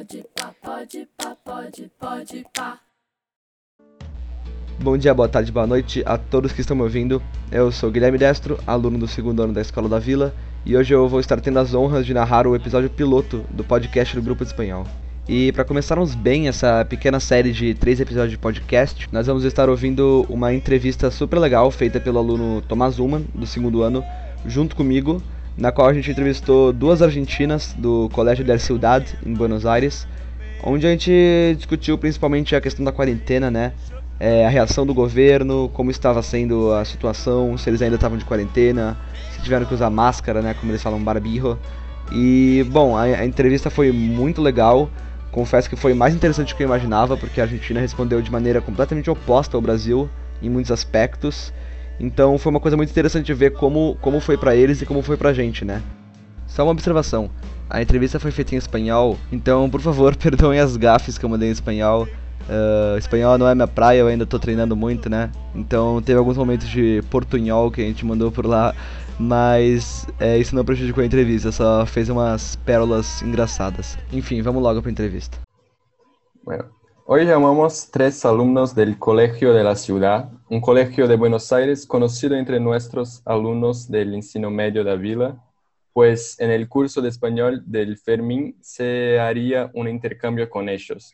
pode 0.00 0.24
pá, 0.34 0.54
pode 0.62 1.08
pá, 1.14 1.36
pode, 1.44 1.90
pode 2.00 2.46
pá. 2.54 2.78
Bom 4.78 4.96
dia, 4.96 5.12
boa 5.12 5.28
tarde, 5.28 5.52
boa 5.52 5.66
noite 5.66 6.02
a 6.06 6.16
todos 6.16 6.52
que 6.52 6.62
estão 6.62 6.74
me 6.74 6.82
ouvindo. 6.82 7.22
Eu 7.52 7.70
sou 7.70 7.90
Guilherme 7.90 8.16
Destro, 8.16 8.58
aluno 8.66 8.96
do 8.96 9.06
segundo 9.06 9.42
ano 9.42 9.52
da 9.52 9.60
Escola 9.60 9.90
da 9.90 9.98
Vila, 9.98 10.34
e 10.64 10.74
hoje 10.74 10.94
eu 10.94 11.06
vou 11.06 11.20
estar 11.20 11.38
tendo 11.38 11.58
as 11.58 11.74
honras 11.74 12.06
de 12.06 12.14
narrar 12.14 12.46
o 12.46 12.56
episódio 12.56 12.88
piloto 12.88 13.44
do 13.50 13.62
podcast 13.62 14.16
do 14.16 14.22
Grupo 14.22 14.42
de 14.42 14.50
Espanhol. 14.50 14.86
E 15.28 15.52
para 15.52 15.66
começarmos 15.66 16.14
bem 16.14 16.48
essa 16.48 16.82
pequena 16.86 17.20
série 17.20 17.52
de 17.52 17.74
três 17.74 18.00
episódios 18.00 18.32
de 18.32 18.38
podcast, 18.38 19.06
nós 19.12 19.26
vamos 19.26 19.44
estar 19.44 19.68
ouvindo 19.68 20.24
uma 20.30 20.54
entrevista 20.54 21.10
super 21.10 21.38
legal 21.38 21.70
feita 21.70 22.00
pelo 22.00 22.18
aluno 22.18 22.62
Tomás 22.62 22.98
Uman, 22.98 23.22
do 23.34 23.46
segundo 23.46 23.82
ano, 23.82 24.02
junto 24.46 24.74
comigo, 24.74 25.22
na 25.60 25.70
qual 25.70 25.88
a 25.88 25.92
gente 25.92 26.10
entrevistou 26.10 26.72
duas 26.72 27.02
argentinas 27.02 27.74
do 27.76 28.08
Colégio 28.14 28.42
de 28.42 28.58
Ciudad, 28.58 29.06
em 29.24 29.34
Buenos 29.34 29.66
Aires, 29.66 30.08
onde 30.64 30.86
a 30.86 30.90
gente 30.90 31.54
discutiu 31.54 31.98
principalmente 31.98 32.56
a 32.56 32.60
questão 32.62 32.82
da 32.82 32.90
quarentena, 32.90 33.50
né? 33.50 33.74
É, 34.18 34.46
a 34.46 34.48
reação 34.48 34.86
do 34.86 34.94
governo, 34.94 35.68
como 35.74 35.90
estava 35.90 36.22
sendo 36.22 36.72
a 36.72 36.84
situação, 36.84 37.58
se 37.58 37.68
eles 37.68 37.82
ainda 37.82 37.96
estavam 37.96 38.16
de 38.16 38.24
quarentena, 38.24 38.96
se 39.32 39.42
tiveram 39.42 39.66
que 39.66 39.74
usar 39.74 39.90
máscara, 39.90 40.40
né? 40.40 40.54
Como 40.54 40.72
eles 40.72 40.82
falam, 40.82 41.02
barbijo. 41.02 41.58
E, 42.10 42.66
bom, 42.70 42.96
a, 42.96 43.02
a 43.02 43.26
entrevista 43.26 43.68
foi 43.68 43.92
muito 43.92 44.40
legal. 44.40 44.90
Confesso 45.30 45.68
que 45.68 45.76
foi 45.76 45.92
mais 45.92 46.14
interessante 46.14 46.54
do 46.54 46.56
que 46.56 46.62
eu 46.62 46.66
imaginava, 46.66 47.18
porque 47.18 47.38
a 47.38 47.44
Argentina 47.44 47.80
respondeu 47.80 48.22
de 48.22 48.32
maneira 48.32 48.62
completamente 48.62 49.10
oposta 49.10 49.58
ao 49.58 49.60
Brasil 49.60 50.08
em 50.42 50.48
muitos 50.48 50.72
aspectos. 50.72 51.52
Então 52.00 52.38
foi 52.38 52.50
uma 52.50 52.60
coisa 52.60 52.76
muito 52.76 52.90
interessante 52.90 53.32
ver 53.34 53.52
como, 53.52 53.96
como 54.00 54.20
foi 54.20 54.38
para 54.38 54.56
eles 54.56 54.80
e 54.80 54.86
como 54.86 55.02
foi 55.02 55.18
pra 55.18 55.34
gente, 55.34 55.64
né? 55.64 55.82
Só 56.46 56.64
uma 56.64 56.72
observação. 56.72 57.30
A 57.68 57.80
entrevista 57.80 58.18
foi 58.18 58.30
feita 58.30 58.54
em 58.54 58.58
espanhol, 58.58 59.18
então 59.30 59.68
por 59.68 59.80
favor 59.80 60.16
perdoem 60.16 60.58
as 60.58 60.76
gafes 60.76 61.18
que 61.18 61.24
eu 61.24 61.28
mandei 61.28 61.50
em 61.50 61.52
espanhol. 61.52 62.08
Uh, 62.48 62.98
espanhol 62.98 63.38
não 63.38 63.46
é 63.46 63.54
minha 63.54 63.68
praia, 63.68 64.00
eu 64.00 64.08
ainda 64.08 64.26
tô 64.26 64.38
treinando 64.38 64.74
muito, 64.74 65.08
né? 65.10 65.30
Então 65.54 66.00
teve 66.02 66.18
alguns 66.18 66.36
momentos 66.36 66.68
de 66.68 67.02
portunhol 67.10 67.70
que 67.70 67.82
a 67.82 67.84
gente 67.84 68.04
mandou 68.04 68.32
por 68.32 68.46
lá, 68.46 68.74
mas 69.18 70.06
é, 70.18 70.38
isso 70.38 70.56
não 70.56 70.64
prejudicou 70.64 71.02
a 71.02 71.06
entrevista, 71.06 71.52
só 71.52 71.84
fez 71.84 72.08
umas 72.08 72.56
pérolas 72.56 73.22
engraçadas. 73.22 73.98
Enfim, 74.10 74.40
vamos 74.40 74.62
logo 74.62 74.80
para 74.80 74.90
a 74.90 74.92
entrevista. 74.92 75.38
Bueno, 76.42 76.64
hoy 77.12 77.26
llamamos 77.26 77.90
tres 77.90 78.24
alumnos 78.24 78.72
del 78.72 78.96
Colegio 78.96 79.52
de 79.52 79.64
la 79.64 79.74
Ciudad, 79.74 80.30
un 80.48 80.60
colegio 80.60 81.08
de 81.08 81.16
Buenos 81.16 81.52
Aires 81.52 81.84
conocido 81.84 82.36
entre 82.36 82.60
nuestros 82.60 83.20
alumnos 83.24 83.90
del 83.90 84.14
ensino 84.14 84.48
medio 84.48 84.84
de 84.84 84.96
Vila, 84.96 85.44
pues 85.92 86.38
en 86.38 86.52
el 86.52 86.68
curso 86.68 87.02
de 87.02 87.08
español 87.08 87.64
del 87.66 87.98
Fermín 87.98 88.56
se 88.60 89.18
haría 89.18 89.72
un 89.74 89.88
intercambio 89.88 90.48
con 90.48 90.68
ellos. 90.68 91.12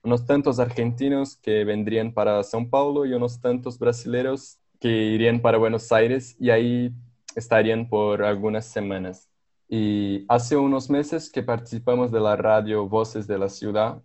Unos 0.00 0.24
tantos 0.24 0.60
argentinos 0.60 1.36
que 1.36 1.64
vendrían 1.64 2.14
para 2.14 2.38
São 2.42 2.70
Paulo 2.70 3.04
y 3.04 3.12
unos 3.12 3.40
tantos 3.40 3.80
brasileños 3.80 4.60
que 4.78 4.86
irían 4.88 5.40
para 5.40 5.58
Buenos 5.58 5.90
Aires 5.90 6.36
y 6.38 6.50
ahí 6.50 6.92
estarían 7.34 7.88
por 7.88 8.22
algunas 8.22 8.66
semanas. 8.66 9.28
Y 9.68 10.24
hace 10.28 10.56
unos 10.56 10.88
meses 10.88 11.28
que 11.28 11.42
participamos 11.42 12.12
de 12.12 12.20
la 12.20 12.36
radio 12.36 12.88
Voces 12.88 13.26
de 13.26 13.38
la 13.38 13.48
Ciudad, 13.48 14.00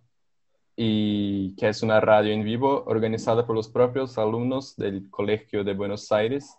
y 0.76 1.54
que 1.56 1.68
es 1.68 1.82
una 1.82 2.00
radio 2.00 2.32
en 2.32 2.44
vivo 2.44 2.84
organizada 2.86 3.46
por 3.46 3.56
los 3.56 3.68
propios 3.68 4.18
alumnos 4.18 4.76
del 4.76 5.10
Colegio 5.10 5.64
de 5.64 5.74
Buenos 5.74 6.10
Aires 6.12 6.56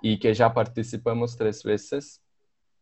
y 0.00 0.18
que 0.18 0.34
ya 0.34 0.52
participamos 0.52 1.36
tres 1.36 1.62
veces. 1.62 2.22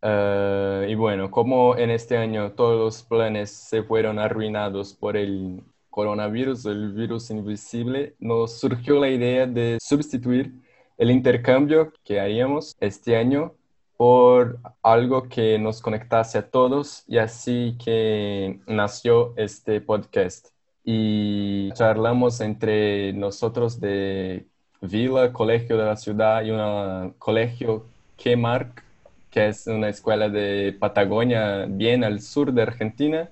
Eh, 0.02 0.86
y 0.88 0.94
bueno, 0.94 1.30
como 1.30 1.76
en 1.76 1.90
este 1.90 2.16
año 2.16 2.52
todos 2.52 2.78
los 2.78 3.02
planes 3.02 3.50
se 3.50 3.82
fueron 3.82 4.18
arruinados 4.18 4.94
por 4.94 5.16
el 5.16 5.62
coronavirus, 5.90 6.66
el 6.66 6.92
virus 6.92 7.30
invisible, 7.30 8.14
nos 8.18 8.58
surgió 8.58 8.98
la 9.00 9.10
idea 9.10 9.46
de 9.46 9.78
sustituir 9.80 10.52
el 10.96 11.10
intercambio 11.10 11.92
que 12.04 12.20
haríamos 12.20 12.76
este 12.80 13.16
año 13.16 13.54
por 13.96 14.58
algo 14.82 15.28
que 15.28 15.58
nos 15.58 15.82
conectase 15.82 16.38
a 16.38 16.50
todos 16.50 17.04
y 17.06 17.18
así 17.18 17.76
que 17.84 18.60
nació 18.66 19.34
este 19.36 19.80
podcast. 19.80 20.48
Y 20.84 21.72
charlamos 21.72 22.40
entre 22.40 23.12
nosotros 23.12 23.80
de 23.80 24.46
Vila, 24.80 25.32
Colegio 25.32 25.76
de 25.76 25.84
la 25.84 25.96
Ciudad 25.96 26.42
y 26.42 26.50
un 26.50 27.14
colegio 27.18 27.86
Quemark, 28.16 28.82
que 29.30 29.48
es 29.48 29.66
una 29.66 29.88
escuela 29.88 30.28
de 30.28 30.76
Patagonia 30.78 31.66
bien 31.66 32.02
al 32.04 32.20
sur 32.20 32.52
de 32.52 32.62
Argentina 32.62 33.30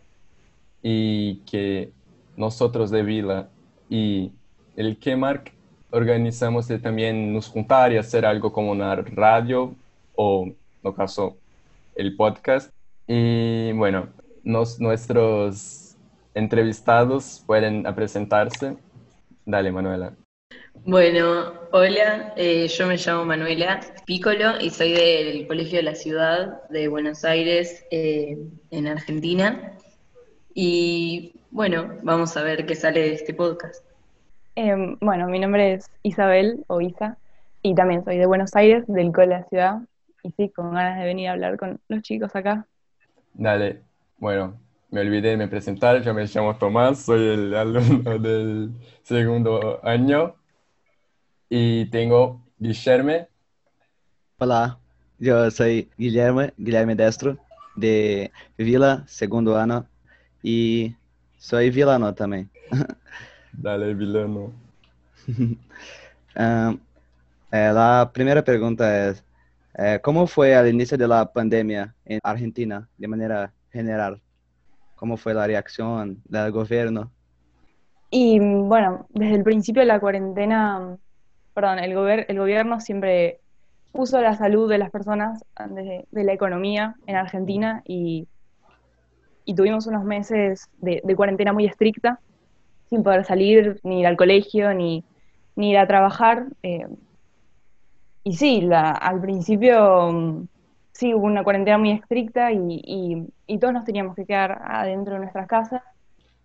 y 0.82 1.37
que 1.41 1.91
nosotros 2.37 2.91
de 2.91 3.03
Vila 3.03 3.48
y 3.88 4.31
el 4.76 4.98
Quemark 4.98 5.53
organizamos 5.91 6.69
de 6.69 6.78
también 6.78 7.32
nos 7.32 7.48
juntar 7.48 7.92
y 7.92 7.97
hacer 7.97 8.26
algo 8.26 8.53
como 8.53 8.70
una 8.70 8.94
radio 8.97 9.75
o, 10.14 10.48
no 10.82 10.94
caso, 10.94 11.37
el 11.97 12.14
podcast. 12.14 12.70
Y 13.06 13.72
bueno, 13.72 14.08
nos, 14.44 14.78
nuestros 14.81 15.88
entrevistados 16.38 17.43
pueden 17.47 17.82
presentarse. 17.94 18.76
Dale, 19.44 19.72
Manuela. 19.72 20.15
Bueno, 20.84 21.53
hola, 21.72 22.32
eh, 22.37 22.69
yo 22.69 22.87
me 22.87 22.97
llamo 22.97 23.25
Manuela 23.25 23.81
Piccolo 24.06 24.60
y 24.60 24.71
soy 24.71 24.93
del 24.93 25.47
Colegio 25.47 25.78
de 25.78 25.82
la 25.82 25.94
Ciudad 25.94 26.62
de 26.69 26.88
Buenos 26.88 27.25
Aires, 27.25 27.84
eh, 27.91 28.38
en 28.71 28.87
Argentina. 28.87 29.72
Y 30.54 31.34
bueno, 31.50 31.97
vamos 32.03 32.37
a 32.37 32.43
ver 32.43 32.65
qué 32.66 32.75
sale 32.75 33.00
de 33.00 33.12
este 33.15 33.34
podcast. 33.34 33.84
Eh, 34.55 34.97
bueno, 35.00 35.26
mi 35.26 35.41
nombre 35.41 35.75
es 35.75 35.91
Isabel 36.03 36.65
o 36.69 36.81
Isa 36.81 37.19
y 37.62 37.75
también 37.75 38.05
soy 38.05 38.16
de 38.16 38.26
Buenos 38.26 38.55
Aires, 38.55 38.84
del 38.87 39.12
Cole 39.12 39.26
de 39.26 39.41
la 39.41 39.49
Ciudad. 39.49 39.78
Y 40.22 40.31
sí, 40.32 40.49
con 40.50 40.72
ganas 40.72 40.99
de 40.99 41.05
venir 41.05 41.28
a 41.28 41.32
hablar 41.32 41.59
con 41.59 41.81
los 41.88 42.03
chicos 42.03 42.34
acá. 42.34 42.66
Dale, 43.34 43.82
bueno, 44.19 44.59
me 44.91 45.00
olvidé 45.00 45.37
de 45.37 45.49
presentar, 45.49 46.03
yo 46.03 46.15
me 46.15 46.26
llamo 46.26 46.56
Tomás, 46.56 47.03
soy 47.04 47.28
el 47.28 47.54
alumno 47.56 48.19
del 48.19 48.72
segundo 49.03 49.81
año 49.84 50.34
y 51.49 51.87
tengo 51.87 52.43
Guillerme. 52.59 53.28
Hola, 54.38 54.78
yo 55.19 55.50
soy 55.50 55.91
Guillermo, 55.99 56.43
Guilherme 56.56 56.94
Destro, 56.94 57.37
de 57.76 58.32
Vila, 58.56 59.04
segundo 59.06 59.56
ano, 59.56 59.87
e 60.43 60.94
soy 61.37 61.70
vilano 61.70 62.15
também. 62.15 62.49
Dale, 63.53 63.93
vilano. 63.94 64.55
um, 65.28 66.78
é, 67.50 67.69
a 67.69 68.06
primeira 68.06 68.43
pergunta 68.43 68.84
é, 68.87 69.15
é, 69.75 69.99
como 69.99 70.26
foi 70.26 70.55
o 70.55 70.66
início 70.66 70.97
da 70.97 71.26
pandemia 71.26 71.94
em 72.06 72.19
Argentina, 72.22 72.88
de 72.99 73.06
maneira 73.06 73.53
general? 73.72 74.19
Como 74.98 75.16
foi 75.16 75.32
a 75.32 75.47
reacción 75.47 76.20
del 76.26 76.50
gobierno? 76.50 77.12
Y 78.10 78.41
bueno, 78.41 79.06
desde 79.10 79.36
el 79.36 79.44
principio 79.44 79.81
de 79.81 79.86
la 79.86 80.00
cuarentena, 80.00 80.97
perdón, 81.54 81.78
el, 81.78 81.94
gober 81.94 82.26
el 82.28 82.38
gobierno 82.38 82.81
siempre 82.81 83.41
puso 83.92 84.20
la 84.20 84.34
salud 84.34 84.69
de 84.69 84.78
las 84.78 84.91
personas 84.91 85.44
antes 85.54 86.04
de, 86.10 86.25
la 86.25 86.32
economía 86.32 86.97
en 87.06 87.16
Argentina 87.16 87.82
y, 87.87 88.26
tuvimos 89.56 89.87
unos 89.87 90.04
meses 90.04 90.69
de, 90.78 91.00
cuarentena 91.14 91.53
muy 91.53 91.64
estricta, 91.66 92.19
sin 92.91 93.04
poder 93.04 93.25
salir 93.25 93.78
ni 93.84 94.00
ir 94.00 94.06
al 94.06 94.16
colegio 94.16 94.75
ni, 94.75 95.04
ni 95.54 95.70
ir 95.70 95.78
a 95.78 95.87
trabajar. 95.87 96.47
Eh, 96.64 96.88
y 98.25 98.34
sí, 98.34 98.62
la, 98.62 98.91
al 98.91 99.20
principio 99.20 100.48
sí 100.98 101.14
hubo 101.14 101.26
una 101.26 101.44
cuarentena 101.44 101.78
muy 101.78 101.92
estricta 101.92 102.50
y, 102.50 102.59
y, 102.84 103.26
y, 103.47 103.59
todos 103.59 103.72
nos 103.72 103.84
teníamos 103.84 104.16
que 104.16 104.26
quedar 104.26 104.60
adentro 104.64 105.14
de 105.14 105.20
nuestras 105.20 105.47
casas. 105.47 105.81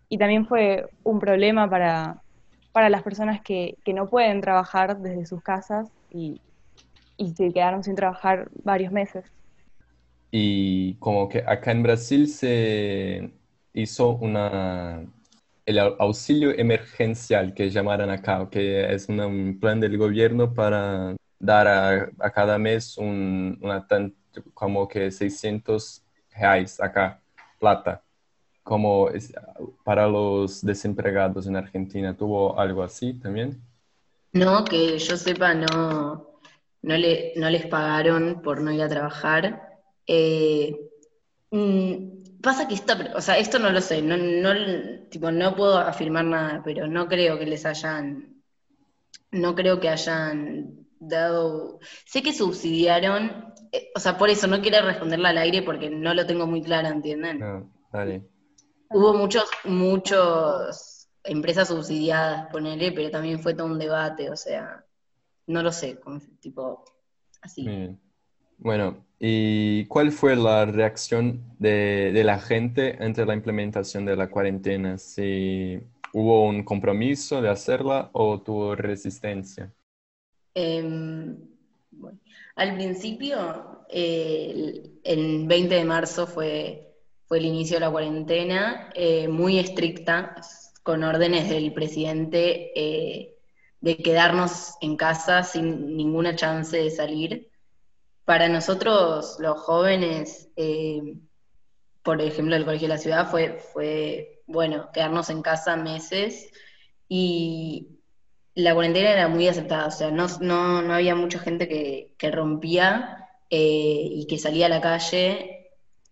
Y 0.10 0.20
también 0.20 0.46
fue 0.46 0.88
un 1.04 1.20
problema 1.20 1.68
para, 1.68 2.22
para 2.72 2.90
las 2.90 3.02
personas 3.02 3.42
que, 3.42 3.78
que 3.84 3.94
no 3.94 4.08
pueden 4.10 4.42
trabajar 4.42 5.00
desde 5.00 5.26
sus 5.26 5.42
casas 5.42 5.90
y, 6.12 6.40
y 7.18 7.30
se 7.34 7.52
quedaron 7.52 7.84
sin 7.84 7.96
trabajar 7.96 8.48
varios 8.64 8.92
meses. 8.94 9.26
Y 10.30 10.96
como 10.96 11.28
que 11.30 11.40
acá 11.40 11.72
en 11.72 11.82
Brasil 11.82 12.28
se 12.28 13.34
hizo 13.74 14.12
una, 14.18 15.04
el 15.66 15.80
auxilio 15.80 16.52
emergencial 16.52 17.56
que 17.56 17.72
llamaron 17.72 18.12
acá, 18.12 18.48
que 18.52 18.94
es 18.94 19.10
un 19.10 19.58
plan 19.60 19.80
del 19.80 19.98
gobierno 19.98 20.54
para 20.54 21.16
dar 21.40 21.68
a, 21.68 22.10
a 22.20 22.30
cada 22.32 22.60
mes 22.60 22.98
un, 23.00 23.58
una 23.62 23.88
tan, 23.88 24.14
como 24.54 24.88
que 24.88 25.12
600 25.12 26.04
reais 26.36 26.80
acá, 26.80 27.22
plata, 27.60 28.04
como 28.64 29.10
es, 29.10 29.34
para 29.84 30.08
los 30.08 30.62
desempregados 30.62 31.48
en 31.48 31.56
Argentina. 31.56 32.16
¿Tuvo 32.16 32.60
algo 32.60 32.84
así 32.84 33.14
también? 33.14 33.62
No, 34.32 34.64
que 34.64 34.98
yo 34.98 35.18
sepa, 35.18 35.54
no, 35.54 36.40
no, 36.82 36.98
le, 36.98 37.34
no 37.36 37.50
les 37.50 37.68
pagaron 37.68 38.42
por 38.42 38.62
no 38.62 38.72
ir 38.72 38.82
a 38.82 38.90
trabajar. 38.90 39.80
Eh, 40.08 40.76
pasa 42.42 42.68
que 42.68 42.76
esta, 42.76 43.14
o 43.16 43.22
sea, 43.22 43.38
esto 43.38 43.60
no 43.60 43.70
lo 43.70 43.80
sé, 43.80 44.02
no, 44.02 44.18
no, 44.18 44.54
tipo, 45.10 45.32
no 45.32 45.56
puedo 45.56 45.78
afirmar 45.78 46.26
nada, 46.26 46.62
pero 46.64 46.88
no 46.88 47.08
creo 47.08 47.38
que 47.40 47.46
les 47.46 47.66
hayan, 47.66 48.42
no 49.32 49.56
creo 49.56 49.80
que 49.80 49.90
hayan 49.90 50.88
dado, 51.00 51.80
sé 52.06 52.22
que 52.24 52.34
subsidiaron, 52.34 53.53
eh, 53.74 53.90
o 53.96 54.00
sea, 54.00 54.18
por 54.18 54.30
eso 54.30 54.46
no 54.46 54.62
quiero 54.62 54.86
responderla 54.86 55.30
al 55.30 55.40
aire 55.40 55.64
porque 55.64 55.90
no 55.90 56.14
lo 56.14 56.28
tengo 56.28 56.46
muy 56.46 56.62
claro, 56.62 56.88
¿entienden? 56.90 57.40
No, 57.40 57.70
dale. 57.92 58.22
Hubo 58.90 59.16
muchos, 59.16 59.50
muchos 59.64 61.10
empresas 61.24 61.70
subsidiadas, 61.70 62.52
ponele, 62.52 62.92
pero 62.92 63.10
también 63.10 63.40
fue 63.40 63.56
todo 63.56 63.66
un 63.66 63.80
debate, 63.80 64.30
o 64.30 64.36
sea, 64.36 64.86
no 65.48 65.64
lo 65.64 65.72
sé, 65.72 66.00
como, 66.00 66.22
tipo, 66.40 66.86
así. 67.42 67.66
Bien. 67.66 68.00
Bueno, 68.60 69.04
¿y 69.18 69.86
cuál 69.86 70.12
fue 70.12 70.36
la 70.36 70.66
reacción 70.66 71.44
de, 71.58 72.12
de 72.14 72.24
la 72.24 72.40
gente 72.40 72.98
ante 73.02 73.26
la 73.26 73.34
implementación 73.34 74.06
de 74.06 74.16
la 74.16 74.30
cuarentena? 74.30 75.00
¿Si 75.00 75.82
hubo 76.14 76.46
un 76.46 76.64
compromiso 76.64 77.42
de 77.42 77.50
hacerla 77.50 78.12
o 78.14 78.40
tuvo 78.40 78.76
resistencia? 78.76 79.74
Em, 80.54 81.36
bueno, 81.90 82.20
al 82.56 82.76
principio, 82.76 83.86
el, 83.90 85.00
el 85.04 85.48
20 85.48 85.76
de 85.76 85.86
marzo 85.86 86.28
fue, 86.28 86.96
fue 87.26 87.40
el 87.40 87.46
inicio 87.46 87.78
de 87.78 87.82
la 87.82 87.92
cuarentena, 87.92 88.90
eh, 88.94 89.28
muy 89.28 89.60
estricta, 89.60 90.36
con 90.84 91.04
órdenes 91.04 91.50
del 91.50 91.74
presidente 91.74 92.72
eh, 92.76 93.36
de 93.80 93.98
quedarnos 93.98 94.76
en 94.82 94.98
casa 94.98 95.44
sin 95.44 95.96
ninguna 95.96 96.36
chance 96.36 96.78
de 96.78 96.92
salir. 96.92 97.50
Para 98.26 98.50
nosotros, 98.50 99.38
los 99.40 99.60
jóvenes, 99.60 100.50
eh, 100.56 101.18
por 102.04 102.22
ejemplo, 102.22 102.56
el 102.56 102.66
Colegio 102.66 102.88
de 102.88 102.94
la 102.94 103.00
Ciudad, 103.00 103.32
fue, 103.32 103.60
fue, 103.74 104.44
bueno, 104.46 104.90
quedarnos 104.94 105.30
en 105.30 105.42
casa 105.42 105.76
meses 105.76 106.52
y 107.08 107.93
la 108.56 108.74
cuarentena 108.74 109.12
era 109.12 109.28
muy 109.28 109.48
aceptada, 109.48 109.88
o 109.88 109.92
sea, 109.92 110.12
no, 110.12 110.28
no, 110.42 110.82
no 110.82 110.94
había 110.94 111.16
mucha 111.16 111.40
gente 111.40 111.68
que, 111.68 112.14
que 112.18 112.32
rompía 112.32 113.30
eh, 113.50 114.08
y 114.12 114.28
que 114.28 114.38
salía 114.38 114.68
a 114.68 114.70
la 114.70 114.82
calle 114.82 115.72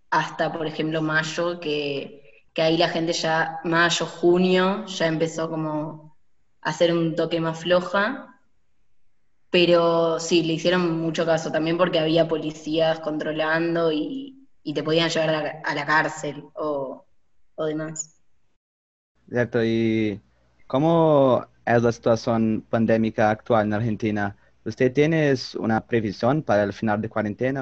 hasta, 0.09 0.51
por 0.51 0.67
ejemplo, 0.67 1.01
mayo, 1.01 1.59
que, 1.59 2.45
que 2.53 2.61
ahí 2.61 2.77
la 2.77 2.89
gente 2.89 3.13
ya, 3.13 3.59
mayo, 3.63 4.05
junio, 4.05 4.85
ya 4.85 5.07
empezó 5.07 5.49
como 5.49 6.17
a 6.61 6.69
hacer 6.69 6.93
un 6.93 7.15
toque 7.15 7.39
más 7.39 7.59
floja. 7.59 8.27
Pero 9.49 10.19
sí, 10.19 10.43
le 10.43 10.53
hicieron 10.53 11.01
mucho 11.01 11.25
caso, 11.25 11.51
también 11.51 11.77
porque 11.77 11.99
había 11.99 12.27
policías 12.27 12.99
controlando 12.99 13.91
y, 13.91 14.47
y 14.63 14.73
te 14.73 14.83
podían 14.83 15.09
llevar 15.09 15.61
a 15.63 15.73
la, 15.73 15.85
cárcel 15.85 16.43
o, 16.53 17.05
o 17.55 17.65
demás. 17.65 18.17
Cierto, 19.29 19.63
¿y 19.63 20.21
cómo 20.67 21.45
es 21.65 21.83
la 21.83 21.91
situación 21.91 22.65
pandémica 22.69 23.29
actual 23.29 23.67
en 23.67 23.73
Argentina? 23.73 24.35
¿Usted 24.65 24.93
tiene 24.93 25.33
una 25.57 25.81
previsión 25.81 26.43
para 26.43 26.63
el 26.63 26.73
final 26.73 27.01
de 27.01 27.09
cuarentena? 27.09 27.61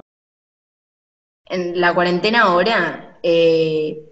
En 1.45 1.79
la 1.79 1.93
cuarentena 1.93 2.43
ahora, 2.43 3.17
eh, 3.23 4.05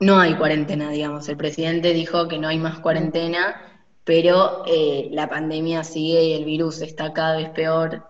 no 0.00 0.18
hay 0.18 0.34
cuarentena, 0.34 0.90
digamos. 0.90 1.28
El 1.28 1.36
presidente 1.36 1.94
dijo 1.94 2.28
que 2.28 2.38
no 2.38 2.48
hay 2.48 2.58
más 2.58 2.80
cuarentena, 2.80 3.56
pero 4.04 4.64
eh, 4.66 5.08
la 5.12 5.28
pandemia 5.28 5.84
sigue 5.84 6.24
y 6.24 6.32
el 6.34 6.44
virus 6.44 6.82
está 6.82 7.12
cada 7.12 7.36
vez 7.36 7.50
peor. 7.50 8.04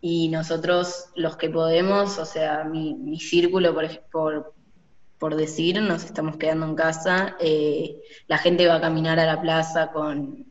Y 0.00 0.28
nosotros, 0.28 1.06
los 1.16 1.36
que 1.36 1.48
podemos, 1.48 2.18
o 2.18 2.24
sea, 2.24 2.64
mi, 2.64 2.94
mi 2.94 3.18
círculo, 3.18 3.74
por, 3.74 3.88
por, 4.12 4.54
por 5.18 5.36
decir, 5.36 5.80
nos 5.82 6.04
estamos 6.04 6.36
quedando 6.36 6.66
en 6.66 6.74
casa. 6.74 7.36
eh, 7.40 8.00
la 8.28 8.38
gente 8.38 8.66
va 8.66 8.76
a 8.76 8.80
caminar 8.80 9.18
a 9.18 9.26
la 9.26 9.40
plaza 9.40 9.90
con, 9.92 10.46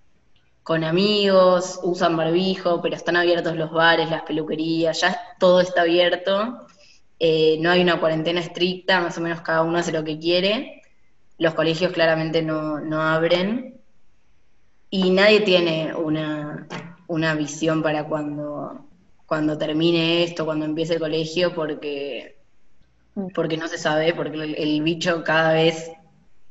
con 0.63 0.83
amigos, 0.83 1.79
usan 1.83 2.17
barbijo, 2.17 2.81
pero 2.81 2.95
están 2.95 3.15
abiertos 3.15 3.55
los 3.55 3.71
bares, 3.71 4.09
las 4.09 4.23
peluquerías, 4.23 4.99
ya 5.01 5.17
todo 5.39 5.61
está 5.61 5.81
abierto. 5.81 6.67
Eh, 7.19 7.57
no 7.61 7.71
hay 7.71 7.81
una 7.81 7.99
cuarentena 7.99 8.41
estricta, 8.41 8.99
más 9.01 9.17
o 9.17 9.21
menos 9.21 9.41
cada 9.41 9.63
uno 9.63 9.77
hace 9.77 9.91
lo 9.91 10.03
que 10.03 10.19
quiere. 10.19 10.81
Los 11.37 11.53
colegios 11.53 11.93
claramente 11.93 12.41
no, 12.41 12.79
no 12.79 13.01
abren. 13.01 13.79
Y 14.89 15.09
nadie 15.11 15.41
tiene 15.41 15.93
una, 15.95 16.67
una 17.07 17.35
visión 17.35 17.81
para 17.81 18.07
cuando, 18.07 18.87
cuando 19.25 19.57
termine 19.57 20.23
esto, 20.23 20.45
cuando 20.45 20.65
empiece 20.65 20.93
el 20.93 20.99
colegio, 20.99 21.53
porque, 21.53 22.36
porque 23.33 23.57
no 23.57 23.67
se 23.67 23.77
sabe, 23.77 24.13
porque 24.13 24.37
el, 24.37 24.55
el 24.55 24.81
bicho 24.83 25.23
cada 25.23 25.53
vez 25.53 25.91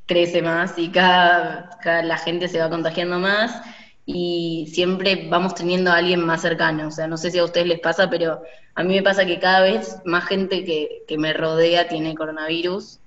crece 0.05 0.41
más 0.41 0.77
y 0.77 0.89
cada, 0.91 1.69
cada- 1.81 2.03
la 2.03 2.17
gente 2.17 2.47
se 2.47 2.59
va 2.59 2.69
contagiando 2.69 3.19
más 3.19 3.61
y 4.05 4.67
siempre 4.73 5.27
vamos 5.29 5.55
teniendo 5.55 5.91
a 5.91 5.97
alguien 5.97 6.25
más 6.25 6.41
cercano. 6.41 6.87
O 6.87 6.91
sea, 6.91 7.07
no 7.07 7.17
sé 7.17 7.31
si 7.31 7.39
a 7.39 7.43
ustedes 7.45 7.67
les 7.67 7.79
pasa, 7.79 8.09
pero 8.09 8.41
a 8.75 8.83
mí 8.83 8.95
me 8.95 9.03
pasa 9.03 9.25
que 9.25 9.39
cada 9.39 9.61
vez 9.63 9.99
más 10.05 10.25
gente 10.25 10.63
que, 10.63 11.03
que 11.07 11.17
me 11.17 11.33
rodea 11.33 11.87
tiene 11.87 12.15
coronavirus. 12.15 12.99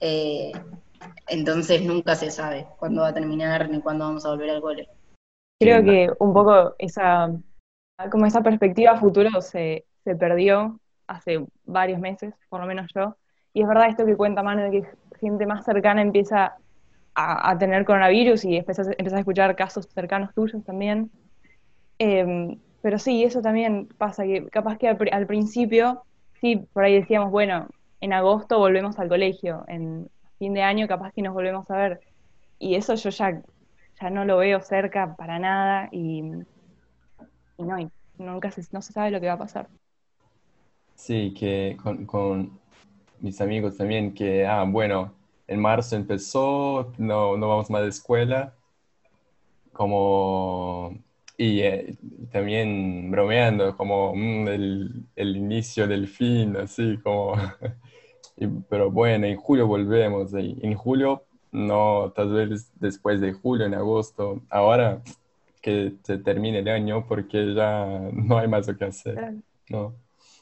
eh, 0.00 0.52
entonces 1.28 1.82
nunca 1.82 2.14
se 2.16 2.30
sabe 2.30 2.66
cuándo 2.78 3.02
va 3.02 3.08
a 3.08 3.14
terminar 3.14 3.68
ni 3.70 3.80
cuándo 3.80 4.06
vamos 4.06 4.24
a 4.26 4.30
volver 4.30 4.50
al 4.50 4.60
cole. 4.60 4.88
Creo 5.60 5.84
que 5.84 6.10
un 6.20 6.34
poco 6.34 6.74
esa, 6.78 7.30
como 8.10 8.26
esa 8.26 8.42
perspectiva 8.42 8.92
a 8.92 9.00
futuro 9.00 9.40
se, 9.40 9.86
se 10.04 10.16
perdió 10.16 10.80
hace 11.06 11.44
varios 11.64 12.00
meses, 12.00 12.34
por 12.48 12.60
lo 12.60 12.66
menos 12.66 12.86
yo. 12.94 13.16
Y 13.52 13.62
es 13.62 13.68
verdad 13.68 13.88
esto 13.88 14.06
que 14.06 14.16
cuenta 14.16 14.42
Manu, 14.42 14.62
de 14.62 14.70
que 14.70 14.88
gente 15.20 15.46
más 15.46 15.64
cercana 15.64 16.02
empieza 16.02 16.56
a, 17.14 17.58
tener 17.58 17.84
coronavirus 17.84 18.44
y 18.44 18.56
empiezas, 18.58 18.88
empiezas 18.88 19.14
a 19.14 19.20
escuchar 19.20 19.56
casos 19.56 19.88
cercanos 19.94 20.34
tuyos 20.34 20.64
también. 20.64 21.10
Em, 21.98 22.60
pero 22.82 22.98
sí, 22.98 23.24
eso 23.24 23.40
también 23.42 23.88
pasa, 23.98 24.24
que 24.24 24.46
capaz 24.48 24.78
que 24.78 24.88
al, 24.88 24.96
pri- 24.98 25.10
al 25.12 25.26
principio, 25.26 26.02
sí, 26.40 26.56
por 26.72 26.84
ahí 26.84 26.94
decíamos, 27.00 27.30
bueno, 27.30 27.68
en 28.00 28.12
agosto 28.12 28.58
volvemos 28.58 28.98
al 28.98 29.08
colegio, 29.08 29.64
en 29.68 30.08
fin 30.38 30.54
de 30.54 30.62
año 30.62 30.86
capaz 30.88 31.12
que 31.12 31.22
nos 31.22 31.34
volvemos 31.34 31.68
a 31.70 31.76
ver. 31.76 32.00
Y 32.58 32.76
eso 32.76 32.94
yo 32.94 33.10
ya, 33.10 33.42
ya 34.00 34.10
no 34.10 34.24
lo 34.24 34.38
veo 34.38 34.60
cerca 34.62 35.14
para 35.16 35.38
nada 35.38 35.88
y, 35.92 36.22
no, 37.58 37.78
y 37.78 37.88
nunca 38.18 38.50
no 38.72 38.82
se 38.82 38.92
sabe 38.92 39.10
lo 39.10 39.20
que 39.20 39.26
va 39.28 39.34
a 39.34 39.38
pasar. 39.38 39.68
Sí, 40.96 41.34
que 41.34 41.76
con, 41.82 42.06
con 42.06 42.58
mis 43.20 43.40
amigos 43.40 43.76
también, 43.76 44.14
que, 44.14 44.46
ah, 44.46 44.64
bueno, 44.66 45.14
en 45.46 45.60
marzo 45.60 45.96
empezó, 45.96 46.92
no, 46.98 47.36
no 47.36 47.48
vamos 47.48 47.70
más 47.70 47.82
de 47.82 47.88
escuela, 47.88 48.54
como, 49.72 50.96
y 51.36 51.60
eh, 51.60 51.96
también 52.32 53.10
bromeando, 53.10 53.76
como 53.76 54.14
mm, 54.14 54.48
el, 54.48 55.04
el 55.16 55.36
inicio 55.36 55.86
del 55.86 56.08
fin, 56.08 56.56
así 56.56 56.98
como, 57.02 57.34
y- 58.36 58.46
pero 58.68 58.90
bueno, 58.90 59.26
en 59.26 59.36
julio 59.36 59.66
volvemos, 59.66 60.32
y 60.34 60.58
en 60.62 60.74
julio, 60.74 61.24
no, 61.52 62.12
tal 62.14 62.32
vez 62.32 62.72
después 62.80 63.20
de 63.20 63.32
julio, 63.32 63.66
en 63.66 63.74
agosto, 63.74 64.42
ahora 64.50 65.02
que 65.62 65.94
se 66.04 66.18
termine 66.18 66.60
el 66.60 66.68
año, 66.68 67.06
porque 67.08 67.54
ya 67.54 67.86
no 68.12 68.38
hay 68.38 68.48
más 68.48 68.66
lo 68.68 68.76
que 68.78 68.84
hacer, 68.86 69.22
¿no? 69.70 69.96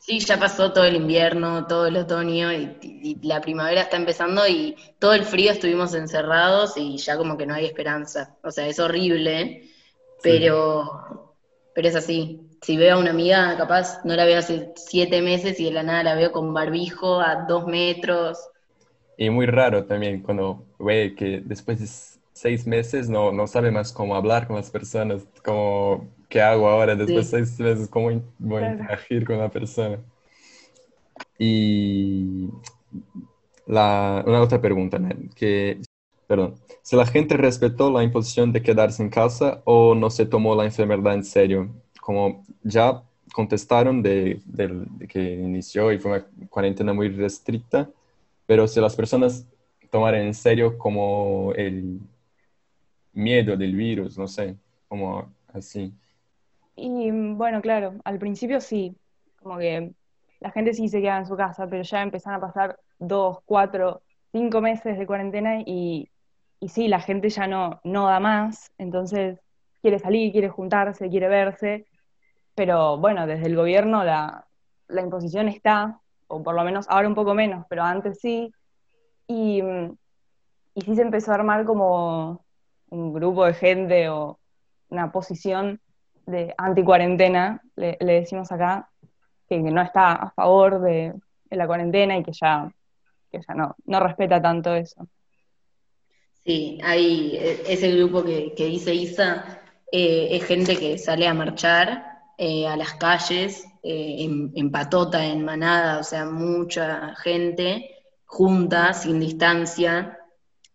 Sí, 0.06 0.18
ya 0.18 0.38
pasó 0.38 0.70
todo 0.70 0.84
el 0.84 0.96
invierno, 0.96 1.66
todo 1.66 1.86
el 1.86 1.96
otoño 1.96 2.52
y, 2.52 2.76
y 2.82 3.26
la 3.26 3.40
primavera 3.40 3.80
está 3.80 3.96
empezando 3.96 4.46
y 4.46 4.76
todo 4.98 5.14
el 5.14 5.24
frío 5.24 5.50
estuvimos 5.50 5.94
encerrados 5.94 6.76
y 6.76 6.98
ya 6.98 7.16
como 7.16 7.38
que 7.38 7.46
no 7.46 7.54
hay 7.54 7.64
esperanza. 7.64 8.36
O 8.42 8.50
sea, 8.50 8.68
es 8.68 8.78
horrible, 8.78 9.62
pero, 10.22 11.34
pero 11.74 11.88
es 11.88 11.96
así. 11.96 12.38
Si 12.60 12.76
veo 12.76 12.96
a 12.96 12.98
una 12.98 13.12
amiga, 13.12 13.56
capaz 13.56 14.04
no 14.04 14.14
la 14.14 14.26
veo 14.26 14.40
hace 14.40 14.74
siete 14.76 15.22
meses 15.22 15.58
y 15.58 15.64
de 15.64 15.70
la 15.70 15.82
nada 15.82 16.02
la 16.02 16.14
veo 16.16 16.32
con 16.32 16.52
barbijo 16.52 17.22
a 17.22 17.46
dos 17.48 17.66
metros. 17.66 18.38
Y 19.16 19.30
muy 19.30 19.46
raro 19.46 19.86
también 19.86 20.20
cuando 20.20 20.66
ve 20.78 21.14
que 21.16 21.40
después 21.42 21.80
de 21.80 21.86
seis 22.34 22.66
meses 22.66 23.08
no, 23.08 23.32
no 23.32 23.46
sabe 23.46 23.70
más 23.70 23.90
cómo 23.90 24.16
hablar 24.16 24.48
con 24.48 24.56
las 24.56 24.70
personas, 24.70 25.22
como, 25.42 26.10
¿qué 26.34 26.42
hago 26.42 26.68
ahora 26.68 26.96
después 26.96 27.30
de 27.30 27.44
seis 27.46 27.60
meses? 27.60 27.88
¿Cómo 27.88 28.10
voy 28.40 28.64
a 28.64 28.66
interagir 28.66 29.24
con 29.24 29.38
la 29.38 29.48
persona? 29.50 30.00
Y 31.38 32.48
la, 33.66 34.22
una 34.26 34.42
otra 34.42 34.60
pregunta, 34.60 34.98
que, 35.34 35.80
perdón, 36.26 36.54
si 36.82 36.96
la 36.96 37.06
gente 37.06 37.36
respetó 37.36 37.90
la 37.90 38.02
imposición 38.02 38.52
de 38.52 38.62
quedarse 38.62 39.02
en 39.02 39.10
casa 39.10 39.62
o 39.64 39.94
no 39.94 40.10
se 40.10 40.26
tomó 40.26 40.54
la 40.54 40.64
enfermedad 40.64 41.14
en 41.14 41.24
serio, 41.24 41.70
como 42.00 42.44
ya 42.62 43.02
contestaron 43.32 44.02
de, 44.02 44.40
del- 44.44 44.86
de 44.98 45.08
que 45.08 45.20
inició 45.34 45.92
y 45.92 45.98
fue 45.98 46.12
una 46.12 46.26
cuarentena 46.48 46.92
muy 46.92 47.08
restricta, 47.08 47.90
pero 48.46 48.68
si 48.68 48.80
las 48.80 48.94
personas 48.94 49.46
tomaran 49.90 50.22
en 50.22 50.34
serio 50.34 50.76
como 50.78 51.52
el 51.56 52.00
miedo 53.12 53.56
del 53.56 53.74
virus, 53.74 54.18
no 54.18 54.26
sé, 54.28 54.56
como 54.88 55.32
así. 55.52 55.92
Y 56.76 57.10
mm, 57.10 57.36
bueno, 57.38 57.60
claro, 57.62 57.94
al 58.04 58.18
principio 58.18 58.60
sí, 58.60 58.96
como 59.42 59.58
que 59.58 59.92
la 60.40 60.50
gente 60.50 60.74
sí 60.74 60.88
se 60.88 61.00
queda 61.00 61.18
en 61.18 61.26
su 61.26 61.36
casa, 61.36 61.66
pero 61.68 61.82
ya 61.82 62.02
empezaron 62.02 62.38
a 62.38 62.46
pasar 62.46 62.78
dos, 62.98 63.38
cuatro, 63.44 64.02
cinco 64.32 64.60
meses 64.60 64.98
de 64.98 65.06
cuarentena 65.06 65.60
y, 65.60 66.10
y 66.60 66.68
sí, 66.68 66.88
la 66.88 67.00
gente 67.00 67.28
ya 67.30 67.46
no, 67.46 67.80
no 67.84 68.06
da 68.06 68.20
más, 68.20 68.72
entonces 68.78 69.38
quiere 69.82 69.98
salir, 69.98 70.32
quiere 70.32 70.48
juntarse, 70.48 71.08
quiere 71.08 71.28
verse, 71.28 71.86
pero 72.54 72.98
bueno, 72.98 73.26
desde 73.26 73.46
el 73.46 73.56
gobierno 73.56 74.04
la, 74.04 74.46
la 74.88 75.02
imposición 75.02 75.48
está, 75.48 76.00
o 76.28 76.42
por 76.42 76.54
lo 76.54 76.64
menos 76.64 76.86
ahora 76.88 77.08
un 77.08 77.14
poco 77.14 77.34
menos, 77.34 77.66
pero 77.68 77.82
antes 77.82 78.18
sí, 78.20 78.52
y, 79.26 79.62
y 80.74 80.80
sí 80.82 80.96
se 80.96 81.02
empezó 81.02 81.32
a 81.32 81.36
armar 81.36 81.64
como 81.64 82.44
un 82.90 83.12
grupo 83.12 83.44
de 83.44 83.54
gente 83.54 84.08
o 84.08 84.38
una 84.88 85.12
posición 85.12 85.80
de 86.26 86.54
anti-cuarentena, 86.56 87.62
le, 87.76 87.96
le 88.00 88.12
decimos 88.20 88.50
acá, 88.52 88.90
que, 89.48 89.58
no 89.58 89.82
está 89.82 90.12
a 90.12 90.30
favor 90.30 90.80
de, 90.80 91.14
la 91.50 91.66
cuarentena 91.66 92.18
y 92.18 92.24
que 92.24 92.32
ya, 92.32 92.72
que 93.30 93.40
ya 93.46 93.54
no, 93.54 93.76
no 93.84 94.00
respeta 94.00 94.42
tanto 94.42 94.74
eso. 94.74 95.06
Sí, 96.44 96.80
hay 96.82 97.36
eh, 97.36 97.62
ese 97.68 97.92
grupo 97.92 98.24
que, 98.24 98.54
que 98.54 98.66
dice 98.66 98.92
Isa, 98.92 99.62
eh, 99.96 100.36
es 100.36 100.44
gente 100.44 100.76
que 100.76 100.98
sale 100.98 101.28
a 101.28 101.34
marchar 101.34 102.04
eh, 102.36 102.66
a 102.66 102.76
las 102.76 102.94
calles, 102.94 103.64
eh, 103.84 104.24
en, 104.52 104.72
patota, 104.72 105.24
en 105.24 105.44
manada, 105.44 106.00
o 106.00 106.02
sea, 106.02 106.24
mucha 106.24 107.14
gente 107.14 107.90
junta, 108.24 108.92
sin 108.92 109.20
distancia, 109.20 110.18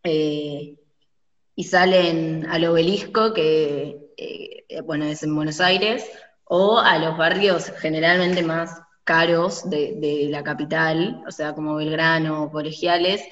y 0.02 1.64
salen 1.66 2.46
al 2.50 2.64
obelisco, 2.64 3.34
que 3.34 4.09
eh, 4.20 4.82
bueno, 4.82 5.06
es 5.06 5.24
en 5.24 5.36
Buenos 5.36 5.62
Aires, 5.62 6.06
o 6.44 6.80
a 6.80 6.98
los 6.98 7.18
barrios 7.18 7.72
generalmente 7.80 8.44
más 8.44 8.82
caros 9.04 9.70
de, 9.70 9.96
de 9.96 10.28
la 10.30 10.44
capital, 10.44 11.24
o 11.28 11.32
sea, 11.32 11.54
como 11.54 11.76
Belgrano 11.76 12.44
o 12.44 12.52
Colegiales, 12.52 13.24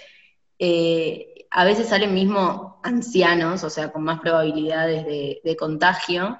eh, 0.59 1.45
a 1.49 1.65
veces 1.65 1.89
salen 1.89 2.13
mismo 2.13 2.79
ancianos, 2.83 3.63
o 3.63 3.69
sea, 3.69 3.91
con 3.91 4.03
más 4.03 4.19
probabilidades 4.19 5.05
de, 5.05 5.41
de 5.43 5.55
contagio, 5.55 6.39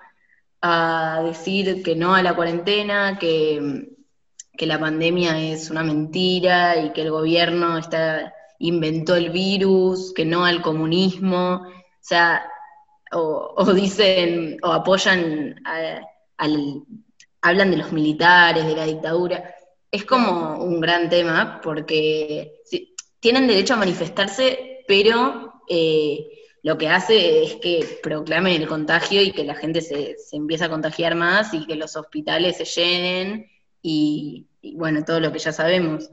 a 0.61 1.21
decir 1.23 1.83
que 1.83 1.95
no 1.95 2.15
a 2.15 2.23
la 2.23 2.35
cuarentena, 2.35 3.17
que, 3.19 3.89
que 4.57 4.65
la 4.65 4.79
pandemia 4.79 5.39
es 5.39 5.69
una 5.69 5.83
mentira 5.83 6.77
y 6.77 6.91
que 6.93 7.03
el 7.03 7.11
gobierno 7.11 7.77
está, 7.77 8.33
inventó 8.59 9.15
el 9.15 9.29
virus, 9.29 10.13
que 10.15 10.25
no 10.25 10.45
al 10.45 10.61
comunismo, 10.61 11.63
o 11.63 11.99
sea, 12.01 12.43
o, 13.11 13.73
dicen, 13.73 14.57
o 14.63 14.71
apoyan, 14.71 15.61
al, 16.37 16.83
hablan 17.41 17.71
de 17.71 17.77
los 17.77 17.91
militares, 17.91 18.65
de 18.65 18.75
la 18.75 18.85
dictadura. 18.85 19.55
Es 19.91 20.05
como 20.05 20.63
un 20.63 20.79
gran 20.79 21.09
tema 21.09 21.61
porque 21.63 22.61
tienen 23.19 23.47
derecho 23.47 23.73
a 23.73 23.77
manifestarse, 23.77 24.83
pero 24.87 25.61
eh, 25.67 26.27
lo 26.63 26.77
que 26.77 26.89
hace 26.89 27.43
es 27.43 27.55
que 27.55 27.99
proclamen 28.03 28.61
el 28.61 28.67
contagio 28.67 29.21
y 29.21 29.31
que 29.31 29.43
la 29.43 29.55
gente 29.55 29.81
se, 29.81 30.17
se 30.17 30.35
empiece 30.35 30.65
a 30.65 30.69
contagiar 30.69 31.15
más 31.15 31.53
y 31.53 31.65
que 31.65 31.75
los 31.75 31.95
hospitales 31.95 32.57
se 32.57 32.65
llenen 32.65 33.49
y, 33.81 34.47
y 34.61 34.75
bueno, 34.75 35.03
todo 35.05 35.19
lo 35.19 35.31
que 35.31 35.39
ya 35.39 35.53
sabemos. 35.53 36.09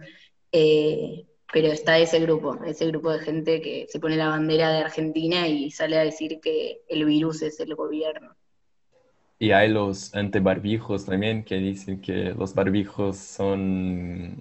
Eh, 0.53 1.27
pero 1.53 1.69
está 1.69 1.99
ese 1.99 2.21
grupo, 2.21 2.59
ese 2.65 2.87
grupo 2.87 3.13
de 3.13 3.21
gente 3.21 3.61
que 3.61 3.87
se 3.89 4.01
pone 4.01 4.17
la 4.17 4.29
bandera 4.29 4.71
de 4.71 4.79
Argentina 4.79 5.47
y 5.47 5.71
sale 5.71 5.99
a 5.99 6.05
decir 6.05 6.41
que 6.41 6.83
el 6.89 7.05
virus 7.05 7.43
es 7.43 7.61
el 7.61 7.75
gobierno. 7.75 8.35
Y 9.39 9.51
hay 9.51 9.69
los 9.69 10.15
antibarbijos 10.15 11.05
también 11.05 11.45
que 11.45 11.57
dicen 11.57 12.01
que 12.01 12.35
los 12.37 12.55
barbijos 12.55 13.19
son 13.19 14.39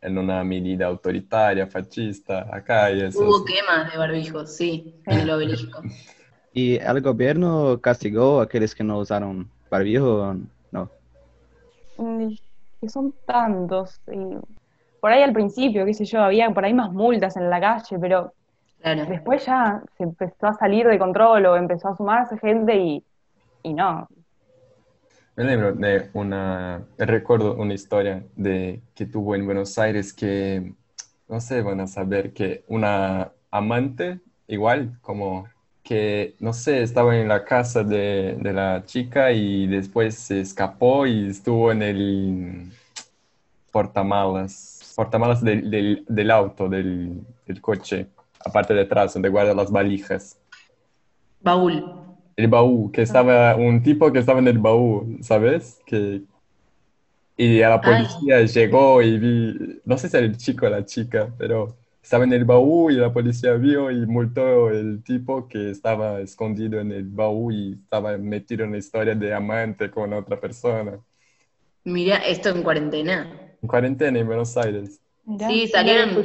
en 0.00 0.18
una 0.18 0.44
medida 0.44 0.86
autoritaria, 0.86 1.66
fascista, 1.66 2.48
acá 2.54 2.92
y 2.92 3.02
eso. 3.02 3.20
Hubo 3.20 3.44
quemas 3.44 3.90
de 3.90 3.98
barbijos, 3.98 4.54
sí, 4.54 4.94
en 5.06 5.18
el 5.20 5.30
obelisco. 5.30 5.82
¿Y 6.52 6.76
el 6.76 7.02
gobierno 7.02 7.78
castigó 7.82 8.40
a 8.40 8.44
aquellos 8.44 8.74
que 8.74 8.84
no 8.84 8.98
usaron 8.98 9.50
barbijo? 9.70 10.36
No. 10.70 10.90
Mm, 11.98 12.34
son 12.88 13.12
tantos. 13.26 14.00
y 14.10 14.36
por 15.06 15.12
ahí 15.12 15.22
al 15.22 15.32
principio, 15.32 15.86
qué 15.86 15.94
sé 15.94 16.04
yo, 16.04 16.20
había 16.20 16.50
por 16.50 16.64
ahí 16.64 16.74
más 16.74 16.92
multas 16.92 17.36
en 17.36 17.48
la 17.48 17.60
calle, 17.60 17.96
pero 18.00 18.34
Claro. 18.80 19.06
después 19.06 19.46
ya 19.46 19.82
se 19.98 20.04
empezó 20.04 20.48
a 20.48 20.54
salir 20.54 20.86
de 20.88 20.98
control 20.98 21.46
o 21.46 21.56
empezó 21.56 21.88
a 21.90 21.96
sumarse 21.96 22.38
gente 22.38 22.76
y, 22.76 23.04
y 23.62 23.74
no. 23.74 24.08
Me 25.36 25.44
lembro 25.44 25.72
de 25.74 26.10
una, 26.14 26.86
recuerdo 26.98 27.54
una 27.56 27.74
historia 27.74 28.24
de 28.36 28.82
que 28.94 29.04
tuvo 29.06 29.34
en 29.34 29.44
Buenos 29.44 29.78
Aires 29.78 30.12
que, 30.12 30.72
no 31.28 31.40
sé, 31.40 31.60
van 31.62 31.80
a 31.80 31.86
saber 31.86 32.32
que 32.32 32.64
una 32.68 33.32
amante, 33.50 34.20
igual 34.48 34.98
como 35.02 35.46
que, 35.82 36.36
no 36.40 36.52
sé, 36.54 36.82
estaba 36.82 37.16
en 37.18 37.28
la 37.28 37.44
casa 37.44 37.84
de, 37.84 38.36
de 38.40 38.52
la 38.52 38.84
chica 38.86 39.30
y 39.32 39.66
después 39.66 40.14
se 40.16 40.40
escapó 40.40 41.06
y 41.06 41.28
estuvo 41.30 41.70
en 41.70 41.82
el 41.82 42.72
portamalas, 43.72 44.75
portamalas 44.96 45.44
del, 45.44 45.70
del, 45.70 46.04
del 46.08 46.30
auto, 46.30 46.68
del, 46.68 47.20
del 47.46 47.60
coche, 47.60 48.06
aparte 48.44 48.74
de 48.74 48.80
atrás, 48.80 49.12
donde 49.12 49.28
guarda 49.28 49.54
las 49.54 49.70
valijas. 49.70 50.38
Baúl. 51.40 51.84
El 52.34 52.48
baúl, 52.48 52.90
que 52.90 53.02
estaba 53.02 53.54
un 53.56 53.82
tipo 53.82 54.10
que 54.10 54.18
estaba 54.18 54.38
en 54.40 54.48
el 54.48 54.58
baúl, 54.58 55.18
¿sabes? 55.22 55.78
Que, 55.86 56.22
y 57.36 57.60
a 57.60 57.68
la 57.68 57.80
policía 57.80 58.40
llegó 58.42 59.02
y 59.02 59.18
vi, 59.18 59.80
no 59.84 59.98
sé 59.98 60.08
si 60.08 60.16
era 60.16 60.24
el 60.24 60.36
chico 60.38 60.66
o 60.66 60.70
la 60.70 60.84
chica, 60.84 61.28
pero 61.36 61.76
estaba 62.02 62.24
en 62.24 62.32
el 62.32 62.44
baúl 62.46 62.92
y 62.92 62.96
la 62.96 63.12
policía 63.12 63.52
vio 63.54 63.90
y 63.90 64.06
multó 64.06 64.70
el 64.70 65.02
tipo 65.02 65.46
que 65.46 65.70
estaba 65.70 66.20
escondido 66.20 66.80
en 66.80 66.92
el 66.92 67.04
baúl 67.04 67.54
y 67.54 67.72
estaba 67.74 68.16
metido 68.16 68.64
en 68.64 68.72
la 68.72 68.78
historia 68.78 69.14
de 69.14 69.34
amante 69.34 69.90
con 69.90 70.12
otra 70.14 70.40
persona. 70.40 70.98
Mira, 71.84 72.16
esto 72.16 72.48
en 72.48 72.62
cuarentena. 72.62 73.45
En 73.62 73.68
cuarentena 73.68 74.18
en 74.18 74.26
Buenos 74.26 74.56
Aires. 74.56 75.00
Sí, 75.48 75.66
salieron, 75.68 76.24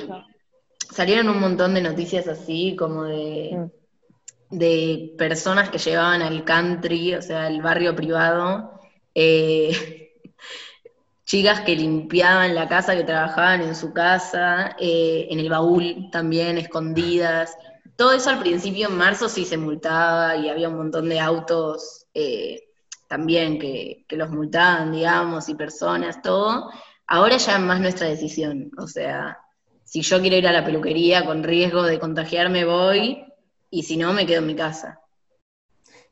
salieron 0.92 1.30
un 1.30 1.40
montón 1.40 1.74
de 1.74 1.82
noticias 1.82 2.28
así, 2.28 2.76
como 2.76 3.04
de, 3.04 3.70
de 4.52 5.14
personas 5.18 5.70
que 5.70 5.80
llevaban 5.80 6.22
al 6.22 6.44
country, 6.44 7.16
o 7.16 7.22
sea, 7.22 7.48
al 7.48 7.62
barrio 7.62 7.96
privado, 7.96 8.80
eh, 9.16 10.14
chicas 11.26 11.62
que 11.62 11.76
limpiaban 11.76 12.54
la 12.54 12.68
casa, 12.68 12.96
que 12.96 13.04
trabajaban 13.04 13.62
en 13.62 13.76
su 13.76 13.94
casa, 13.94 14.76
eh, 14.80 15.28
en 15.32 15.40
el 15.40 15.50
baúl 15.50 16.10
también, 16.12 16.58
escondidas. 16.58 17.58
Todo 17.96 18.14
eso 18.14 18.30
al 18.30 18.40
principio, 18.40 18.90
en 18.90 18.98
marzo, 18.98 19.30
sí 19.30 19.46
se 19.46 19.58
multaba 19.58 20.36
y 20.36 20.50
había 20.50 20.70
un 20.70 20.78
montón 20.78 21.10
de 21.10 21.20
autos 21.20 22.06
eh, 22.14 22.68
también 23.08 23.58
que, 23.58 24.06
que 24.08 24.16
los 24.16 24.30
multaban, 24.30 24.92
digamos, 24.92 25.50
y 25.50 25.56
personas, 25.56 26.22
todo. 26.22 26.70
Ahora 27.08 27.38
ya 27.38 27.58
es 27.58 27.62
más 27.62 27.80
nuestra 27.80 28.08
decisión, 28.08 28.72
o 28.78 28.88
sea, 28.88 29.38
si 29.84 30.02
yo 30.02 30.20
quiero 30.22 30.38
ir 30.38 30.48
a 30.48 30.52
la 30.54 30.66
peluquería 30.66 31.26
con 31.26 31.44
riesgo 31.44 31.84
de 31.84 32.00
contagiarme, 32.00 32.66
voy, 32.66 33.26
y 33.70 33.84
si 33.84 33.98
no, 33.98 34.14
me 34.14 34.26
quedo 34.26 34.40
en 34.40 34.48
mi 34.48 34.56
casa. 34.56 35.00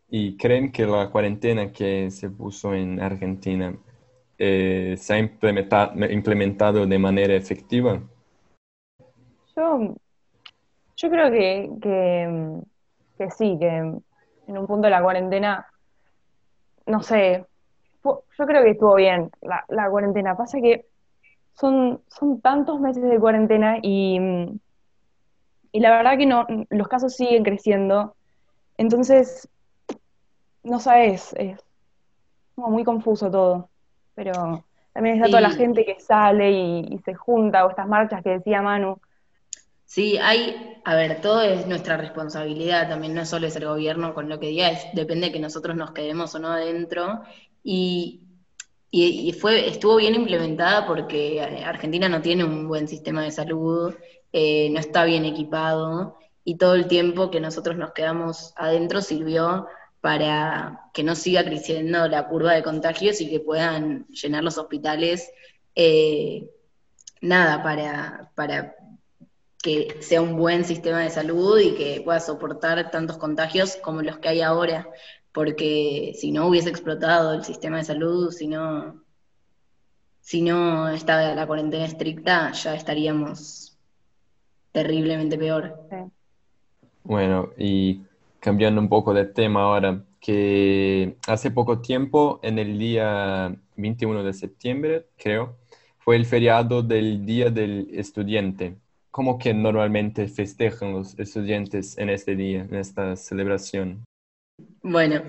¿Y 0.10 0.38
creen 0.38 0.72
que 0.72 0.86
la 0.86 1.10
cuarentena 1.10 1.72
que 1.72 2.10
se 2.12 2.29
puso 2.29 2.74
en 2.74 3.00
Argentina 3.00 3.77
eh, 4.38 4.96
se 4.98 5.13
ha 5.13 5.19
implementa- 5.19 5.93
implementado 6.12 6.86
de 6.88 7.00
manera 7.00 7.36
efectiva? 7.36 8.01
Yo, 9.55 9.96
yo 10.98 11.10
creo 11.10 11.31
que, 11.31 11.69
que, 11.81 12.62
que 13.17 13.31
sí, 13.31 13.58
que 13.60 13.67
en 13.67 14.03
un 14.58 14.67
punto 14.67 14.84
de 14.88 14.91
la 14.91 15.01
cuarentena, 15.01 15.65
no 16.88 17.01
sé, 17.03 17.46
yo 18.03 18.46
creo 18.46 18.63
que 18.63 18.72
estuvo 18.72 18.96
bien 18.96 19.32
la, 19.41 19.65
la 19.70 19.89
cuarentena. 19.89 20.36
Pasa 20.36 20.60
que 20.62 20.86
son, 21.53 22.01
son 22.08 22.41
tantos 22.41 22.79
meses 22.79 23.03
de 23.03 23.20
cuarentena 23.20 23.77
y, 23.82 24.20
y 25.72 25.79
la 25.79 25.91
verdad 25.98 26.18
que 26.18 26.25
no, 26.25 26.48
los 26.70 26.88
casos 26.88 27.15
siguen 27.15 27.44
creciendo. 27.44 28.15
Entonces, 28.77 29.50
no 30.63 30.79
sabes, 30.79 31.34
es 31.34 31.60
como 32.56 32.70
muy 32.70 32.84
confuso 32.84 33.29
todo. 33.29 33.70
Pero 34.15 34.63
también 34.94 35.15
está 35.15 35.27
toda 35.27 35.41
la 35.41 35.51
gente 35.51 35.86
que 35.86 36.00
sale 36.00 36.51
y, 36.51 36.79
y 36.91 37.00
se 37.00 37.13
junta, 37.13 37.65
o 37.65 37.70
estas 37.70 37.88
marchas 37.88 38.24
que 38.24 38.32
decía 38.32 38.62
Manu. 38.62 39.00
Sí, 39.86 40.18
hay, 40.20 40.79
a 40.86 40.94
ver, 40.94 41.20
todo 41.20 41.41
es 41.41 41.65
nuestra 41.65 41.98
responsabilidad, 41.98 42.89
también 42.89 43.15
no 43.15 43.25
solo 43.25 43.48
es 43.48 43.56
el 43.56 43.65
gobierno 43.65 44.13
con 44.13 44.29
lo 44.29 44.39
que 44.39 44.50
diga, 44.50 44.70
es, 44.70 44.86
depende 44.94 45.27
de 45.27 45.34
que 45.34 45.39
nosotros 45.39 45.75
nos 45.75 45.91
quedemos 45.91 46.36
o 46.36 46.39
no 46.39 46.50
adentro. 46.50 47.22
Y, 47.63 48.25
fue, 49.39 49.68
estuvo 49.68 49.98
bien 49.98 50.16
implementada 50.16 50.88
porque 50.88 51.38
eh, 51.38 51.63
Argentina 51.63 52.10
no 52.10 52.22
tiene 52.22 52.44
un 52.44 52.68
buen 52.68 52.88
sistema 52.88 53.24
de 53.24 53.32
salud, 53.32 53.94
eh, 54.34 54.70
no 54.72 54.80
está 54.80 55.04
bien 55.06 55.25
equipado, 55.25 56.18
y 56.44 56.58
todo 56.58 56.74
el 56.75 56.88
tiempo 56.88 57.30
que 57.30 57.39
nosotros 57.39 57.78
nos 57.78 57.92
quedamos 57.92 58.54
adentro 58.56 59.01
sirvió 59.01 59.68
para 60.01 60.89
que 60.94 61.04
no 61.04 61.16
siga 61.16 61.44
creciendo 61.44 62.08
la 62.08 62.28
curva 62.28 62.54
de 62.54 62.63
contagios 62.63 63.22
y 63.22 63.30
que 63.30 63.39
puedan 63.39 64.08
llenar 64.08 64.44
los 64.44 64.58
hospitales, 64.58 65.30
eh, 65.75 66.50
nada, 67.22 67.62
para, 67.62 68.32
para 68.36 68.75
que 69.62 69.98
sea 70.01 70.22
un 70.22 70.38
buen 70.38 70.63
sistema 70.63 71.00
de 71.00 71.10
salud 71.10 71.60
y 71.60 71.75
que 71.75 72.01
pueda 72.04 72.20
soportar 72.22 72.92
tantos 72.92 73.18
contagios 73.18 73.75
como 73.75 74.01
los 74.01 74.18
que 74.20 74.30
hay 74.30 74.42
ahora, 74.42 74.88
porque 75.31 76.13
si 76.15 76.31
no 76.31 76.48
hubiese 76.48 76.69
explotado 76.69 77.33
el 77.33 77.43
sistema 77.43 77.77
de 77.77 77.83
salud, 77.83 78.31
si 78.31 78.48
no, 78.48 79.03
si 80.21 80.41
no 80.41 80.89
estaba 80.89 81.33
la 81.36 81.48
cuarentena 81.48 81.86
estricta, 81.86 82.51
ya 82.51 82.75
estaríamos 82.75 83.77
terriblemente 84.71 85.38
peor. 85.38 85.79
Bueno, 87.03 87.50
y 87.57 88.01
cambiando 88.39 88.81
un 88.81 88.89
poco 88.89 89.13
de 89.13 89.25
tema 89.25 89.63
ahora, 89.63 90.03
que 90.19 91.17
hace 91.27 91.51
poco 91.51 91.79
tiempo, 91.79 92.39
en 92.43 92.59
el 92.59 92.77
día 92.77 93.55
21 93.77 94.24
de 94.24 94.33
septiembre, 94.33 95.05
creo, 95.17 95.57
fue 96.00 96.15
el 96.15 96.25
feriado 96.25 96.81
del 96.83 97.25
Día 97.25 97.50
del 97.50 97.89
Estudiante. 97.93 98.75
¿Cómo 99.12 99.38
que 99.38 99.53
normalmente 99.53 100.27
festejan 100.27 100.93
los 100.93 101.17
estudiantes 101.17 101.98
en 101.98 102.09
este 102.09 102.36
día, 102.36 102.62
en 102.62 102.75
esta 102.75 103.15
celebración? 103.15 104.03
Bueno, 104.82 105.22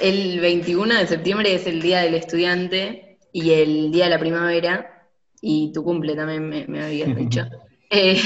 el 0.00 0.40
21 0.40 0.94
de 0.94 1.06
septiembre 1.06 1.54
es 1.54 1.66
el 1.66 1.82
Día 1.82 2.00
del 2.00 2.14
Estudiante 2.14 3.18
y 3.32 3.52
el 3.52 3.90
Día 3.90 4.04
de 4.04 4.10
la 4.10 4.18
Primavera, 4.18 5.08
y 5.40 5.72
tu 5.72 5.82
cumple 5.82 6.14
también 6.14 6.48
me, 6.68 6.82
habías 6.82 7.14
dicho. 7.16 7.42
Eh, 7.94 8.18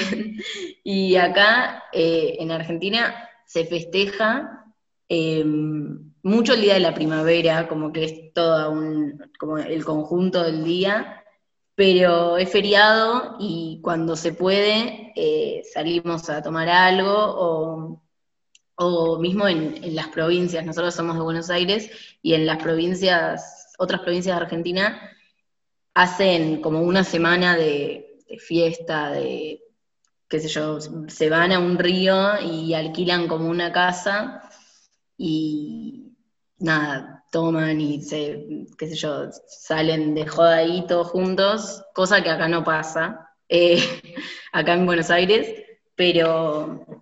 y 0.85 1.17
acá 1.17 1.83
eh, 1.93 2.37
en 2.39 2.53
Argentina 2.53 3.29
se 3.45 3.65
festeja 3.65 4.65
em, 5.09 6.13
mucho 6.23 6.55
el 6.55 6.61
Día 6.61 6.75
de 6.75 6.81
la 6.81 6.95
Primavera, 6.95 7.67
como 7.67 7.93
que 7.93 8.05
es 8.05 8.33
todo 8.33 8.71
un, 8.71 9.21
como 9.41 9.59
el 9.59 9.85
conjunto 9.85 10.45
del 10.45 10.63
día, 10.63 11.25
pero 11.75 12.39
es 12.39 12.49
feriado 12.51 13.37
y 13.39 13.81
cuando 13.83 14.17
se 14.17 14.33
puede 14.33 15.13
eh, 15.17 15.63
salimos 15.73 16.31
a 16.31 16.43
tomar 16.43 16.69
algo 16.69 17.13
o, 17.13 18.03
mismo 19.19 19.49
en, 19.49 19.95
las 19.95 20.09
provincias, 20.09 20.65
nosotros 20.65 20.95
somos 20.95 21.17
de 21.17 21.23
Buenos 21.23 21.51
Aires 21.51 21.91
y 22.23 22.35
en 22.35 22.47
las 22.47 22.63
provincias, 22.63 23.73
otras 23.79 24.01
provincias 24.03 24.37
de 24.37 24.43
Argentina, 24.43 25.11
hacen 25.95 26.61
como 26.61 26.83
una 26.83 27.05
semana 27.05 27.57
de, 27.57 28.21
de 28.29 28.39
fiesta, 28.39 29.11
de 29.11 29.63
qué 30.29 30.41
sé 30.41 30.49
yo, 30.49 30.79
se 30.81 31.31
van 31.31 31.53
a 31.53 31.59
un 31.59 31.79
río 31.79 32.41
y 32.41 32.75
alquilan 32.75 33.29
como 33.29 33.49
una 33.49 33.73
casa 33.73 34.43
y 35.17 36.17
nada, 36.59 37.25
toman 37.31 37.81
y 37.81 38.03
se, 38.03 38.67
qué 38.79 38.89
sé 38.89 38.97
yo, 38.97 39.31
salen 39.47 40.15
de 40.15 40.27
joda 40.27 40.57
ahí 40.57 40.85
todos 40.87 41.09
juntos, 41.09 41.85
cosa 41.95 42.23
que 42.23 42.31
acá 42.31 42.49
no 42.49 42.65
pasa, 42.65 43.31
eh, 43.49 43.79
acá 44.53 44.75
en 44.75 44.87
Buenos 44.87 45.11
Aires, 45.11 45.49
pero, 45.95 46.96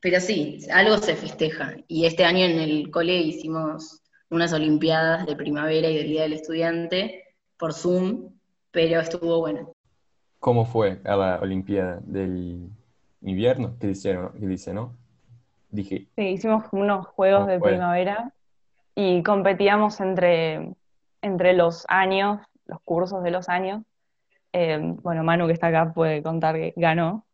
pero 0.00 0.20
sí, 0.20 0.58
algo 0.72 0.96
se 0.98 1.14
festeja. 1.14 1.74
Y 1.86 2.06
este 2.06 2.24
año 2.24 2.44
en 2.44 2.58
el 2.58 2.90
cole 2.90 3.16
hicimos 3.18 4.02
unas 4.30 4.52
olimpiadas 4.52 5.26
de 5.26 5.36
primavera 5.36 5.88
y 5.88 5.96
del 5.96 6.08
Día 6.08 6.22
del 6.22 6.32
Estudiante 6.34 7.24
por 7.58 7.74
Zoom, 7.74 8.30
pero 8.70 9.00
estuvo 9.00 9.40
bueno. 9.40 9.72
¿Cómo 10.38 10.64
fue 10.64 11.00
a 11.04 11.16
la 11.16 11.38
Olimpiada 11.40 12.00
del 12.02 12.70
invierno? 13.20 13.76
¿Qué 13.78 13.90
hicieron? 13.90 14.32
¿Qué 14.38 14.46
dice, 14.46 14.72
no? 14.72 14.96
Dije. 15.68 16.08
Sí, 16.16 16.22
hicimos 16.22 16.64
unos 16.72 17.06
juegos 17.08 17.46
de 17.46 17.60
primavera 17.60 18.32
y 18.94 19.22
competíamos 19.22 20.00
entre, 20.00 20.74
entre 21.20 21.52
los 21.52 21.84
años, 21.88 22.40
los 22.64 22.80
cursos 22.80 23.22
de 23.22 23.30
los 23.30 23.48
años. 23.50 23.82
Eh, 24.52 24.80
bueno, 25.02 25.22
Manu 25.22 25.46
que 25.46 25.52
está 25.52 25.66
acá 25.66 25.92
puede 25.92 26.22
contar 26.22 26.56
que 26.56 26.72
ganó, 26.76 27.26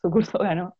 su 0.00 0.10
curso 0.10 0.38
ganó. 0.38 0.74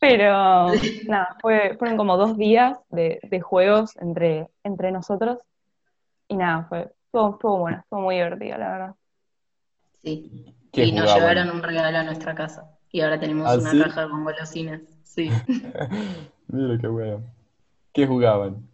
Pero 0.00 0.72
nada, 1.06 1.36
fue, 1.40 1.76
fueron 1.78 1.96
como 1.96 2.16
dos 2.16 2.36
días 2.36 2.78
de, 2.88 3.40
juegos 3.40 3.96
entre, 3.98 4.48
entre 4.64 4.90
nosotros. 4.90 5.38
Y 6.26 6.36
nada, 6.36 6.64
fue, 6.68 6.90
estuvo, 7.04 7.58
bueno, 7.58 7.78
estuvo 7.78 8.00
muy 8.00 8.16
divertido, 8.16 8.58
la 8.58 8.70
verdad. 8.70 8.94
Sí. 10.02 10.54
Y 10.72 10.92
nos 10.92 11.14
llevaron 11.14 11.50
un 11.50 11.62
regalo 11.62 11.98
a 11.98 12.02
nuestra 12.02 12.34
casa. 12.34 12.76
Y 12.90 13.02
ahora 13.02 13.20
tenemos 13.20 13.48
¿Ah, 13.48 13.58
una 13.58 13.84
caja 13.84 14.08
con 14.08 14.24
golosinas. 14.24 14.80
Sí. 15.04 15.30
Mira 16.48 16.78
qué 16.80 16.88
bueno. 16.88 17.22
¿Qué 17.92 18.06
jugaban? 18.06 18.66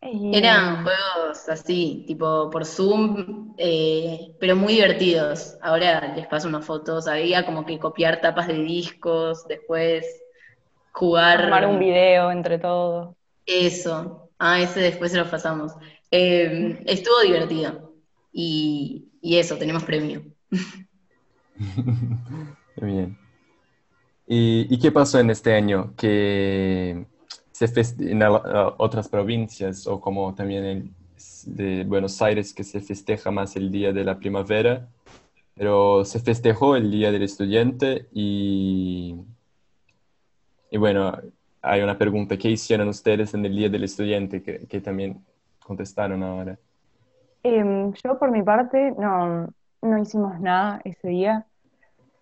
Eran 0.00 0.84
juegos 0.84 1.48
así, 1.48 2.04
tipo 2.06 2.48
por 2.50 2.64
Zoom, 2.64 3.54
eh, 3.58 4.34
pero 4.38 4.56
muy 4.56 4.74
divertidos. 4.74 5.56
Ahora 5.62 6.14
les 6.14 6.26
paso 6.26 6.48
unas 6.48 6.64
fotos. 6.64 7.08
Había 7.08 7.44
como 7.44 7.64
que 7.64 7.78
copiar 7.78 8.20
tapas 8.20 8.48
de 8.48 8.54
discos, 8.54 9.46
después 9.48 10.06
jugar. 10.96 11.42
Armar 11.42 11.66
un 11.66 11.78
video 11.78 12.30
entre 12.30 12.58
todos. 12.58 13.14
Eso. 13.44 14.30
Ah, 14.38 14.60
ese 14.60 14.80
después 14.80 15.12
se 15.12 15.18
lo 15.18 15.30
pasamos. 15.30 15.72
Eh, 16.10 16.82
estuvo 16.86 17.20
divertido. 17.20 17.92
Y, 18.32 19.08
y 19.20 19.36
eso, 19.36 19.56
tenemos 19.56 19.84
premio. 19.84 20.22
Bien. 22.76 23.18
¿Y, 24.26 24.74
¿Y, 24.74 24.78
qué 24.78 24.90
pasó 24.90 25.20
en 25.20 25.30
este 25.30 25.54
año? 25.54 25.94
Que 25.96 27.06
se 27.52 27.66
en 28.00 28.22
otras 28.78 29.08
provincias 29.08 29.86
o 29.86 30.00
como 30.00 30.34
también 30.34 30.64
en 30.64 30.94
de 31.46 31.84
Buenos 31.84 32.20
Aires 32.20 32.52
que 32.52 32.64
se 32.64 32.80
festeja 32.80 33.30
más 33.30 33.56
el 33.56 33.70
día 33.70 33.92
de 33.92 34.04
la 34.04 34.18
primavera, 34.18 34.88
pero 35.54 36.04
se 36.04 36.20
festejó 36.20 36.76
el 36.76 36.90
día 36.90 37.12
del 37.12 37.22
estudiante 37.22 38.08
y, 38.12 39.14
y 40.70 40.76
bueno, 40.78 41.16
hay 41.62 41.82
una 41.82 41.98
pregunta, 41.98 42.36
¿qué 42.36 42.50
hicieron 42.50 42.88
ustedes 42.88 43.34
en 43.34 43.44
el 43.44 43.56
día 43.56 43.68
del 43.68 43.84
estudiante 43.84 44.42
que, 44.42 44.66
que 44.66 44.80
también 44.80 45.24
contestaron 45.58 46.22
ahora? 46.22 46.56
Em, 47.42 47.92
yo 47.92 48.18
por 48.18 48.30
mi 48.30 48.42
parte 48.42 48.92
no, 48.98 49.48
no 49.82 49.98
hicimos 49.98 50.40
nada 50.40 50.80
ese 50.84 51.08
día. 51.08 51.46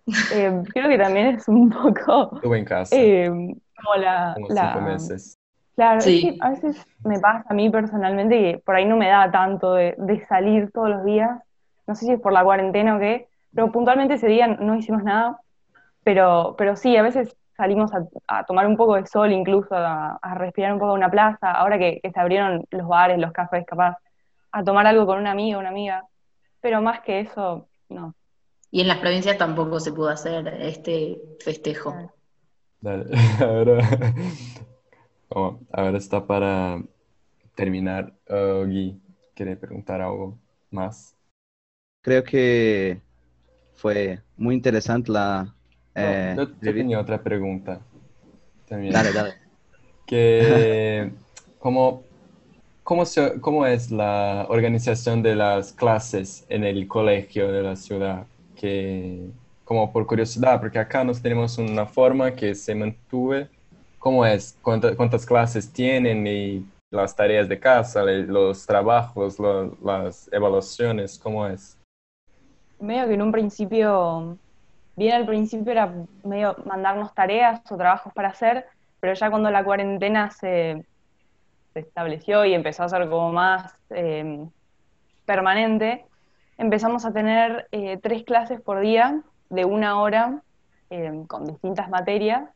Em, 0.33 0.63
creo 0.65 0.87
que 0.87 0.99
también 0.99 1.27
es 1.35 1.47
un 1.47 1.69
poco... 1.69 2.35
Estuve 2.35 2.59
en 2.59 2.65
casa. 2.65 2.95
Em, 2.95 3.55
como 3.75 3.95
la... 3.95 4.35
cinco 4.35 4.81
meses. 4.81 5.39
Claro, 5.75 5.99
a 6.39 6.49
veces 6.51 6.87
me 7.03 7.19
pasa 7.19 7.43
a 7.49 7.53
mí 7.53 7.69
personalmente 7.69 8.39
que 8.39 8.57
por 8.59 8.75
ahí 8.75 8.85
no 8.85 8.95
me 8.95 9.09
da 9.09 9.29
tanto 9.29 9.73
de, 9.73 9.95
salir 10.29 10.71
todos 10.71 10.89
los 10.89 11.03
días. 11.03 11.31
No 11.85 11.95
sé 11.95 12.05
si 12.05 12.11
es 12.13 12.21
por 12.21 12.31
la 12.31 12.43
cuarentena 12.43 12.95
o 12.95 12.99
qué, 12.99 13.27
pero 13.53 13.71
puntualmente 13.71 14.13
ese 14.13 14.27
día 14.27 14.47
no 14.47 14.75
hicimos 14.75 15.03
nada. 15.03 15.41
Pero, 16.03 16.55
pero 16.57 16.75
sí, 16.75 16.95
a 16.95 17.01
veces 17.01 17.35
salimos 17.55 17.91
a, 18.27 18.45
tomar 18.45 18.67
un 18.67 18.77
poco 18.77 18.95
de 18.95 19.05
sol, 19.05 19.31
incluso 19.31 19.75
a, 19.75 20.19
respirar 20.35 20.73
un 20.73 20.79
poco 20.79 20.91
en 20.91 20.99
una 20.99 21.11
plaza. 21.11 21.51
Ahora 21.51 21.77
que, 21.77 22.01
se 22.01 22.19
abrieron 22.19 22.65
los 22.71 22.87
bares, 22.87 23.17
los 23.17 23.31
cafés, 23.31 23.65
capaz, 23.65 23.97
a 24.51 24.63
tomar 24.63 24.87
algo 24.87 25.05
con 25.05 25.19
un 25.19 25.27
amigo, 25.27 25.59
una 25.59 25.69
amiga. 25.69 26.05
Pero 26.61 26.81
más 26.81 27.01
que 27.01 27.21
eso, 27.21 27.67
no. 27.89 28.15
Y 28.71 28.81
en 28.81 28.87
las 28.87 28.97
provincias 28.97 29.37
tampoco 29.37 29.79
se 29.79 29.93
pudo 29.93 30.09
hacer 30.09 30.47
este 30.59 31.17
festejo. 31.43 32.11
Dale, 32.81 33.05
ahora, 33.39 33.89
ahora 35.71 35.97
está 35.97 36.25
para 36.25 36.81
terminar. 37.55 38.13
Uh, 38.29 38.65
Gui, 38.65 39.01
¿quiere 39.33 39.55
preguntar 39.55 40.01
algo 40.01 40.37
más? 40.71 41.15
Creo 42.01 42.23
que 42.23 43.01
fue 43.73 44.21
muy 44.37 44.55
interesante 44.55 45.11
la... 45.11 45.54
Eh, 45.95 46.35
yo, 46.37 46.51
tenía 46.73 46.99
otra 46.99 47.21
pregunta 47.21 47.79
también. 48.67 48.93
Dale, 48.93 49.11
dale. 49.11 49.33
Que, 50.05 51.11
¿cómo, 51.57 52.03
cómo, 52.83 53.07
se, 53.07 53.41
¿Cómo 53.41 53.65
es 53.65 53.89
la 53.89 54.45
organización 54.49 55.23
de 55.23 55.35
las 55.35 55.73
clases 55.73 56.45
en 56.47 56.63
el 56.63 56.87
colegio 56.87 57.51
de 57.51 57.63
la 57.63 57.75
ciudad? 57.75 58.27
Que 58.55 59.31
como 59.65 59.91
por 59.91 60.05
curiosidad, 60.05 60.59
porque 60.61 60.77
acá 60.79 61.03
nos 61.03 61.21
tenemos 61.21 61.57
una 61.57 61.85
forma 61.87 62.31
que 62.31 62.53
se 62.53 62.75
mantuve. 62.75 63.49
¿Cómo 63.97 64.23
es? 64.23 64.55
¿Cuántas, 64.61 65.25
clases 65.25 65.73
tienen 65.73 66.27
y 66.27 66.63
las 66.91 67.15
tareas 67.15 67.49
de 67.49 67.59
casa, 67.59 68.03
los 68.03 68.65
trabajos, 68.65 69.37
las 69.83 70.31
evaluaciones? 70.31 71.17
¿Cómo 71.17 71.47
es? 71.47 71.75
Medio 72.79 73.07
que 73.07 73.13
en 73.15 73.21
un 73.23 73.31
principio, 73.31 74.37
bien 74.95 75.13
al 75.13 75.25
principio 75.25 75.71
era 75.71 75.93
medio 76.23 76.55
mandarnos 76.65 77.13
tareas 77.13 77.61
o 77.69 77.77
trabajos 77.77 78.13
para 78.13 78.29
hacer, 78.29 78.65
pero 78.99 79.13
ya 79.13 79.29
cuando 79.29 79.51
la 79.51 79.63
cuarentena 79.63 80.31
se, 80.31 80.85
estableció 81.73 82.45
y 82.45 82.53
empezó 82.53 82.83
a 82.83 82.89
ser 82.89 83.09
como 83.09 83.33
más 83.33 83.75
eh, 83.89 84.45
permanente, 85.25 86.05
empezamos 86.57 87.05
a 87.05 87.11
tener 87.11 87.67
eh, 87.71 87.97
tres 88.01 88.23
clases 88.23 88.61
por 88.61 88.79
día 88.79 89.21
de 89.49 89.65
una 89.65 89.99
hora 89.99 90.41
eh, 90.89 91.23
con 91.27 91.45
distintas 91.45 91.89
materias 91.89 92.49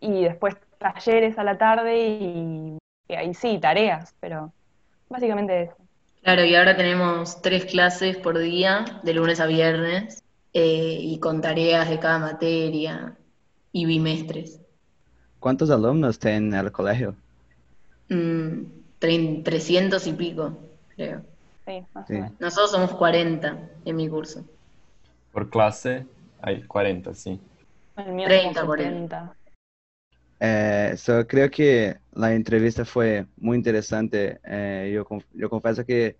y 0.00 0.22
después 0.22 0.54
talleres 0.78 1.38
a 1.38 1.44
la 1.44 1.58
tarde 1.58 1.98
y, 1.98 2.78
ahí 3.08 3.34
sí, 3.34 3.58
tareas, 3.58 4.14
pero 4.20 4.52
básicamente 5.08 5.62
eso. 5.62 5.76
Claro, 6.22 6.44
y 6.44 6.54
ahora 6.54 6.76
tenemos 6.76 7.42
tres 7.42 7.66
clases 7.66 8.16
por 8.16 8.38
día, 8.38 8.84
de 9.02 9.12
lunes 9.12 9.40
a 9.40 9.46
viernes, 9.46 10.23
eh, 10.54 10.98
y 11.02 11.18
con 11.20 11.40
tareas 11.42 11.88
de 11.90 12.00
cada 12.00 12.18
materia. 12.20 13.18
y 13.72 13.86
bimestres. 13.86 14.60
¿Cuántos 15.38 15.70
alumnos 15.70 16.18
tiene 16.18 16.58
el 16.58 16.72
colegio? 16.72 17.14
Mm, 18.08 18.64
tre- 18.98 19.42
300 19.44 20.06
y 20.06 20.12
pico, 20.14 20.58
creo. 20.96 21.24
Sí, 21.66 21.86
más 21.94 22.06
Sí. 22.06 22.14
o 22.14 22.18
menos. 22.18 22.40
Nosotros 22.40 22.70
somos 22.72 22.94
40 22.94 23.70
en 23.84 23.96
mi 23.96 24.08
curso. 24.08 24.44
Por 25.32 25.50
clase 25.50 26.06
hay 26.40 26.62
40, 26.66 27.12
sí. 27.12 27.38
El 27.96 28.12
mío 28.12 28.28
30 28.28 28.60
somos 28.60 28.64
por 28.64 28.80
ahí. 28.80 28.86
70. 28.86 29.36
Eh, 30.40 30.94
so, 30.96 31.26
creo 31.26 31.50
que 31.50 31.96
la 32.12 32.34
entrevista 32.34 32.84
fue 32.84 33.26
muy 33.36 33.56
interesante. 33.56 34.40
Eh, 34.44 34.90
yo, 34.94 35.04
conf- 35.04 35.26
yo 35.32 35.48
confieso 35.48 35.84
que 35.84 36.18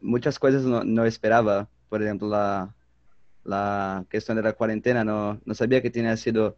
muchas 0.00 0.38
cosas 0.38 0.62
no, 0.62 0.84
no 0.84 1.04
esperaba. 1.04 1.68
Por 1.88 2.02
ejemplo, 2.02 2.28
la, 2.28 2.74
la 3.44 4.04
cuestión 4.10 4.36
de 4.36 4.42
la 4.42 4.52
cuarentena. 4.52 5.04
No, 5.04 5.40
no 5.44 5.54
sabía 5.54 5.80
que 5.82 5.90
tenía 5.90 6.16
sido 6.16 6.56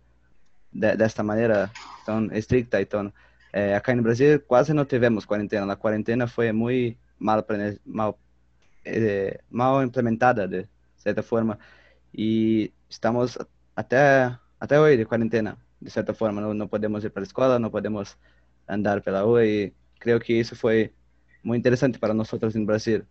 de, 0.73 0.97
de 0.97 1.05
esta 1.05 1.23
manera 1.23 1.71
tan 2.05 2.31
estricta 2.35 2.81
y 2.81 2.87
tan... 2.87 3.13
eh, 3.53 3.75
acá 3.75 3.93
en 3.93 4.03
Brasil 4.03 4.45
casi 4.49 4.73
no 4.73 4.87
tivemos 4.87 5.27
cuarentena. 5.27 5.67
La 5.67 5.77
cuarentena 5.77 6.27
fue 6.27 6.53
muy 6.53 6.99
mal, 7.19 7.45
mal, 7.85 8.15
eh, 8.85 9.39
mal 9.51 9.85
implementada 9.85 10.47
de 10.47 10.69
cierta 10.99 11.23
forma. 11.23 11.59
Y 12.13 12.73
estamos 12.89 13.39
até, 13.75 14.37
até 14.61 14.79
hoy 14.79 14.97
de 14.97 15.07
cuarentena, 15.07 15.57
de 15.81 15.91
certa 15.91 16.13
forma. 16.13 16.41
Não, 16.41 16.55
não 16.55 16.69
podemos 16.69 17.05
ir 17.05 17.11
para 17.11 17.23
a 17.23 17.27
escola, 17.27 17.59
não 17.59 17.71
podemos 17.71 18.17
andar 18.69 19.01
pela 19.01 19.23
rua 19.23 19.45
e 19.45 19.73
creio 19.99 20.21
que 20.21 20.35
isso 20.35 20.55
foi 20.55 20.93
muito 21.43 21.61
interessante 21.61 21.99
para 21.99 22.13
nós 22.13 22.33
outros 22.33 22.55
no 22.55 22.67
Brasil. 22.67 23.05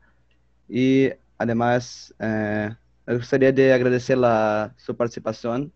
E, 0.69 1.15
además, 1.37 2.13
eh, 2.19 2.75
eu 3.07 3.17
gostaria 3.17 3.51
de 3.51 3.71
agradecer 3.71 4.17
a 4.23 4.71
sua 4.77 4.95
participação 4.95 5.71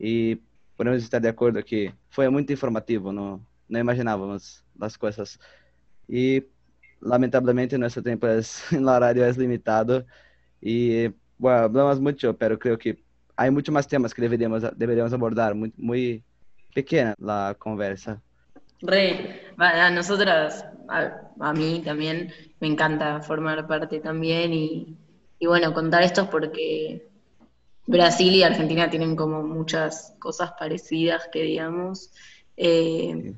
e 0.00 0.40
podemos 0.76 1.02
estar 1.02 1.20
de 1.20 1.28
acordo 1.28 1.62
que 1.62 1.92
foi 2.10 2.28
muito 2.28 2.52
informativo, 2.52 3.12
não, 3.12 3.40
não 3.68 3.80
imaginávamos 3.80 4.64
as 4.80 4.96
coisas. 4.96 5.38
E, 6.08 6.44
lamentavelmente, 7.00 7.78
nosso 7.78 8.02
tempo 8.02 8.26
é, 8.26 8.40
no 8.78 8.90
horário 8.90 9.22
é 9.22 9.30
limitado 9.32 10.04
e, 10.60 11.12
bueno, 11.38 11.64
hablamos 11.64 12.00
muito, 12.00 12.34
pero 12.34 12.58
creo 12.58 12.76
que 12.76 12.98
hay 13.36 13.50
muchos 13.50 13.72
más 13.72 13.86
temas 13.86 14.12
que 14.12 14.22
deberíamos, 14.22 14.64
deberíamos 14.76 15.12
abordar, 15.12 15.54
muy, 15.54 15.72
muy 15.76 16.24
pequeña 16.74 17.14
la 17.18 17.54
conversa. 17.56 18.20
Re, 18.80 19.52
a 19.58 19.90
nosotras, 19.90 20.64
a, 20.88 21.30
a 21.38 21.52
mí 21.52 21.82
también, 21.84 22.32
me 22.60 22.66
encanta 22.66 23.20
formar 23.20 23.66
parte 23.66 24.00
también 24.00 24.52
y, 24.52 24.96
y 25.38 25.46
bueno, 25.46 25.72
contar 25.72 26.02
esto 26.02 26.28
porque 26.30 27.08
Brasil 27.86 28.34
y 28.34 28.42
Argentina 28.42 28.90
tienen 28.90 29.16
como 29.16 29.42
muchas 29.42 30.14
cosas 30.18 30.52
parecidas 30.58 31.28
que 31.32 31.42
digamos. 31.42 32.10
Eh, 32.56 33.34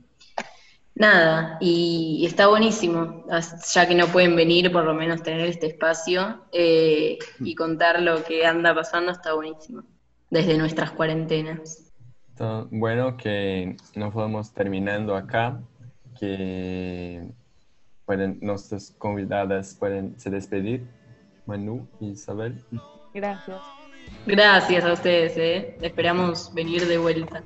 nada, 0.94 1.56
y, 1.60 2.18
y 2.20 2.26
está 2.26 2.48
buenísimo, 2.48 3.24
ya 3.72 3.88
que 3.88 3.94
no 3.94 4.06
pueden 4.08 4.36
venir, 4.36 4.70
por 4.72 4.84
lo 4.84 4.94
menos 4.94 5.22
tener 5.22 5.46
este 5.46 5.66
espacio 5.66 6.44
eh, 6.52 7.18
y 7.40 7.54
contar 7.54 8.02
lo 8.02 8.22
que 8.24 8.44
anda 8.44 8.74
pasando 8.74 9.12
está 9.12 9.34
buenísimo, 9.34 9.82
desde 10.30 10.58
nuestras 10.58 10.90
cuarentenas. 10.92 11.92
Bueno, 12.70 13.18
que 13.18 13.76
nós 13.94 14.14
vamos 14.14 14.52
terminando 14.52 15.14
acá, 15.14 15.60
que 16.18 17.28
pueden, 18.06 18.38
nuestras 18.40 18.92
convidadas 18.92 19.74
pueden 19.74 20.18
se 20.18 20.30
despedir, 20.30 20.86
Manu 21.50 21.86
y 22.00 22.10
Isabel. 22.10 22.54
Gracias. 23.12 23.58
Gracias 24.26 24.84
a 24.84 24.92
ustedes, 24.92 25.36
¿eh? 25.36 25.76
Esperamos 25.82 26.52
venir 26.54 26.86
de 26.86 26.96
vuelta. 26.96 27.42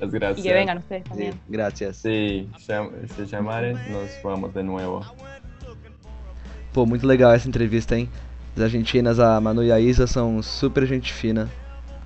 Las 0.00 0.10
gracias. 0.10 0.40
Y 0.40 0.48
que 0.48 0.54
vengan 0.54 0.78
ustedes 0.78 1.02
Sí, 1.04 1.08
también. 1.10 1.40
gracias. 1.48 1.96
Sí, 1.98 2.48
se 2.58 3.26
llamarem, 3.26 3.76
nós 3.90 4.10
vamos 4.22 4.52
de 4.52 4.62
nuevo. 4.64 5.04
Pô, 6.72 6.84
muito 6.86 7.06
legal 7.06 7.32
essa 7.32 7.48
entrevista, 7.48 7.96
hein? 7.96 8.08
As 8.56 8.62
argentinas, 8.62 9.18
a 9.20 9.40
Manu 9.40 9.62
e 9.62 9.70
a 9.70 9.78
Isa, 9.80 10.06
são 10.06 10.42
super 10.42 10.84
gente 10.86 11.12
fina, 11.12 11.48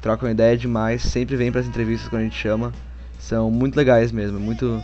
trocam 0.03 0.31
ideia 0.31 0.57
demais, 0.57 1.03
sempre 1.03 1.37
vêm 1.37 1.51
para 1.51 1.63
as 1.63 1.67
entrevistas 1.67 2.09
quando 2.09 2.21
a 2.21 2.25
gente 2.25 2.37
chama. 2.37 2.73
São 3.19 3.51
muito 3.51 3.77
legais 3.77 4.13
mesmo, 4.13 4.39
muito, 4.39 4.83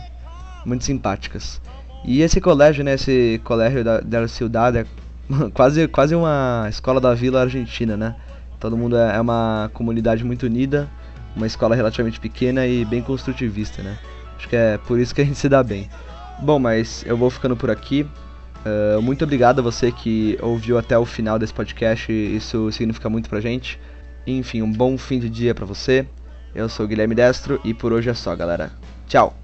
muito 0.65 0.83
simpáticas. 0.83 1.61
E 2.05 2.21
esse 2.21 2.39
colégio, 2.41 2.83
né? 2.83 2.93
Esse 2.93 3.39
colégio 3.43 3.83
da, 3.83 3.99
da 3.99 4.27
Ciudad 4.27 4.75
é 4.75 4.85
quase, 5.53 5.87
quase 5.87 6.15
uma 6.15 6.67
escola 6.69 6.99
da 6.99 7.13
vila 7.13 7.41
argentina, 7.41 7.95
né? 7.95 8.15
Todo 8.59 8.75
mundo 8.75 8.97
é, 8.97 9.15
é 9.15 9.21
uma 9.21 9.69
comunidade 9.73 10.23
muito 10.23 10.45
unida, 10.45 10.89
uma 11.35 11.47
escola 11.47 11.75
relativamente 11.75 12.19
pequena 12.19 12.65
e 12.65 12.83
bem 12.85 13.01
construtivista, 13.01 13.81
né? 13.81 13.97
Acho 14.37 14.49
que 14.49 14.55
é 14.55 14.77
por 14.77 14.99
isso 14.99 15.13
que 15.13 15.21
a 15.21 15.25
gente 15.25 15.37
se 15.37 15.47
dá 15.47 15.63
bem. 15.63 15.89
Bom, 16.41 16.59
mas 16.59 17.03
eu 17.05 17.17
vou 17.17 17.29
ficando 17.29 17.55
por 17.55 17.69
aqui. 17.69 18.05
Uh, 18.65 19.01
muito 19.01 19.23
obrigado 19.23 19.59
a 19.59 19.61
você 19.61 19.91
que 19.91 20.37
ouviu 20.41 20.77
até 20.77 20.97
o 20.97 21.05
final 21.05 21.39
desse 21.39 21.53
podcast, 21.53 22.11
isso 22.11 22.71
significa 22.71 23.09
muito 23.09 23.29
pra 23.29 23.39
gente. 23.39 23.79
Enfim, 24.27 24.61
um 24.61 24.71
bom 24.71 24.97
fim 24.97 25.19
de 25.19 25.29
dia 25.29 25.55
pra 25.55 25.65
você. 25.65 26.05
Eu 26.53 26.67
sou 26.67 26.85
o 26.85 26.89
Guilherme 26.89 27.15
Destro 27.15 27.59
e 27.63 27.73
por 27.73 27.93
hoje 27.93 28.09
é 28.09 28.13
só, 28.13 28.35
galera. 28.35 28.71
Tchau! 29.07 29.38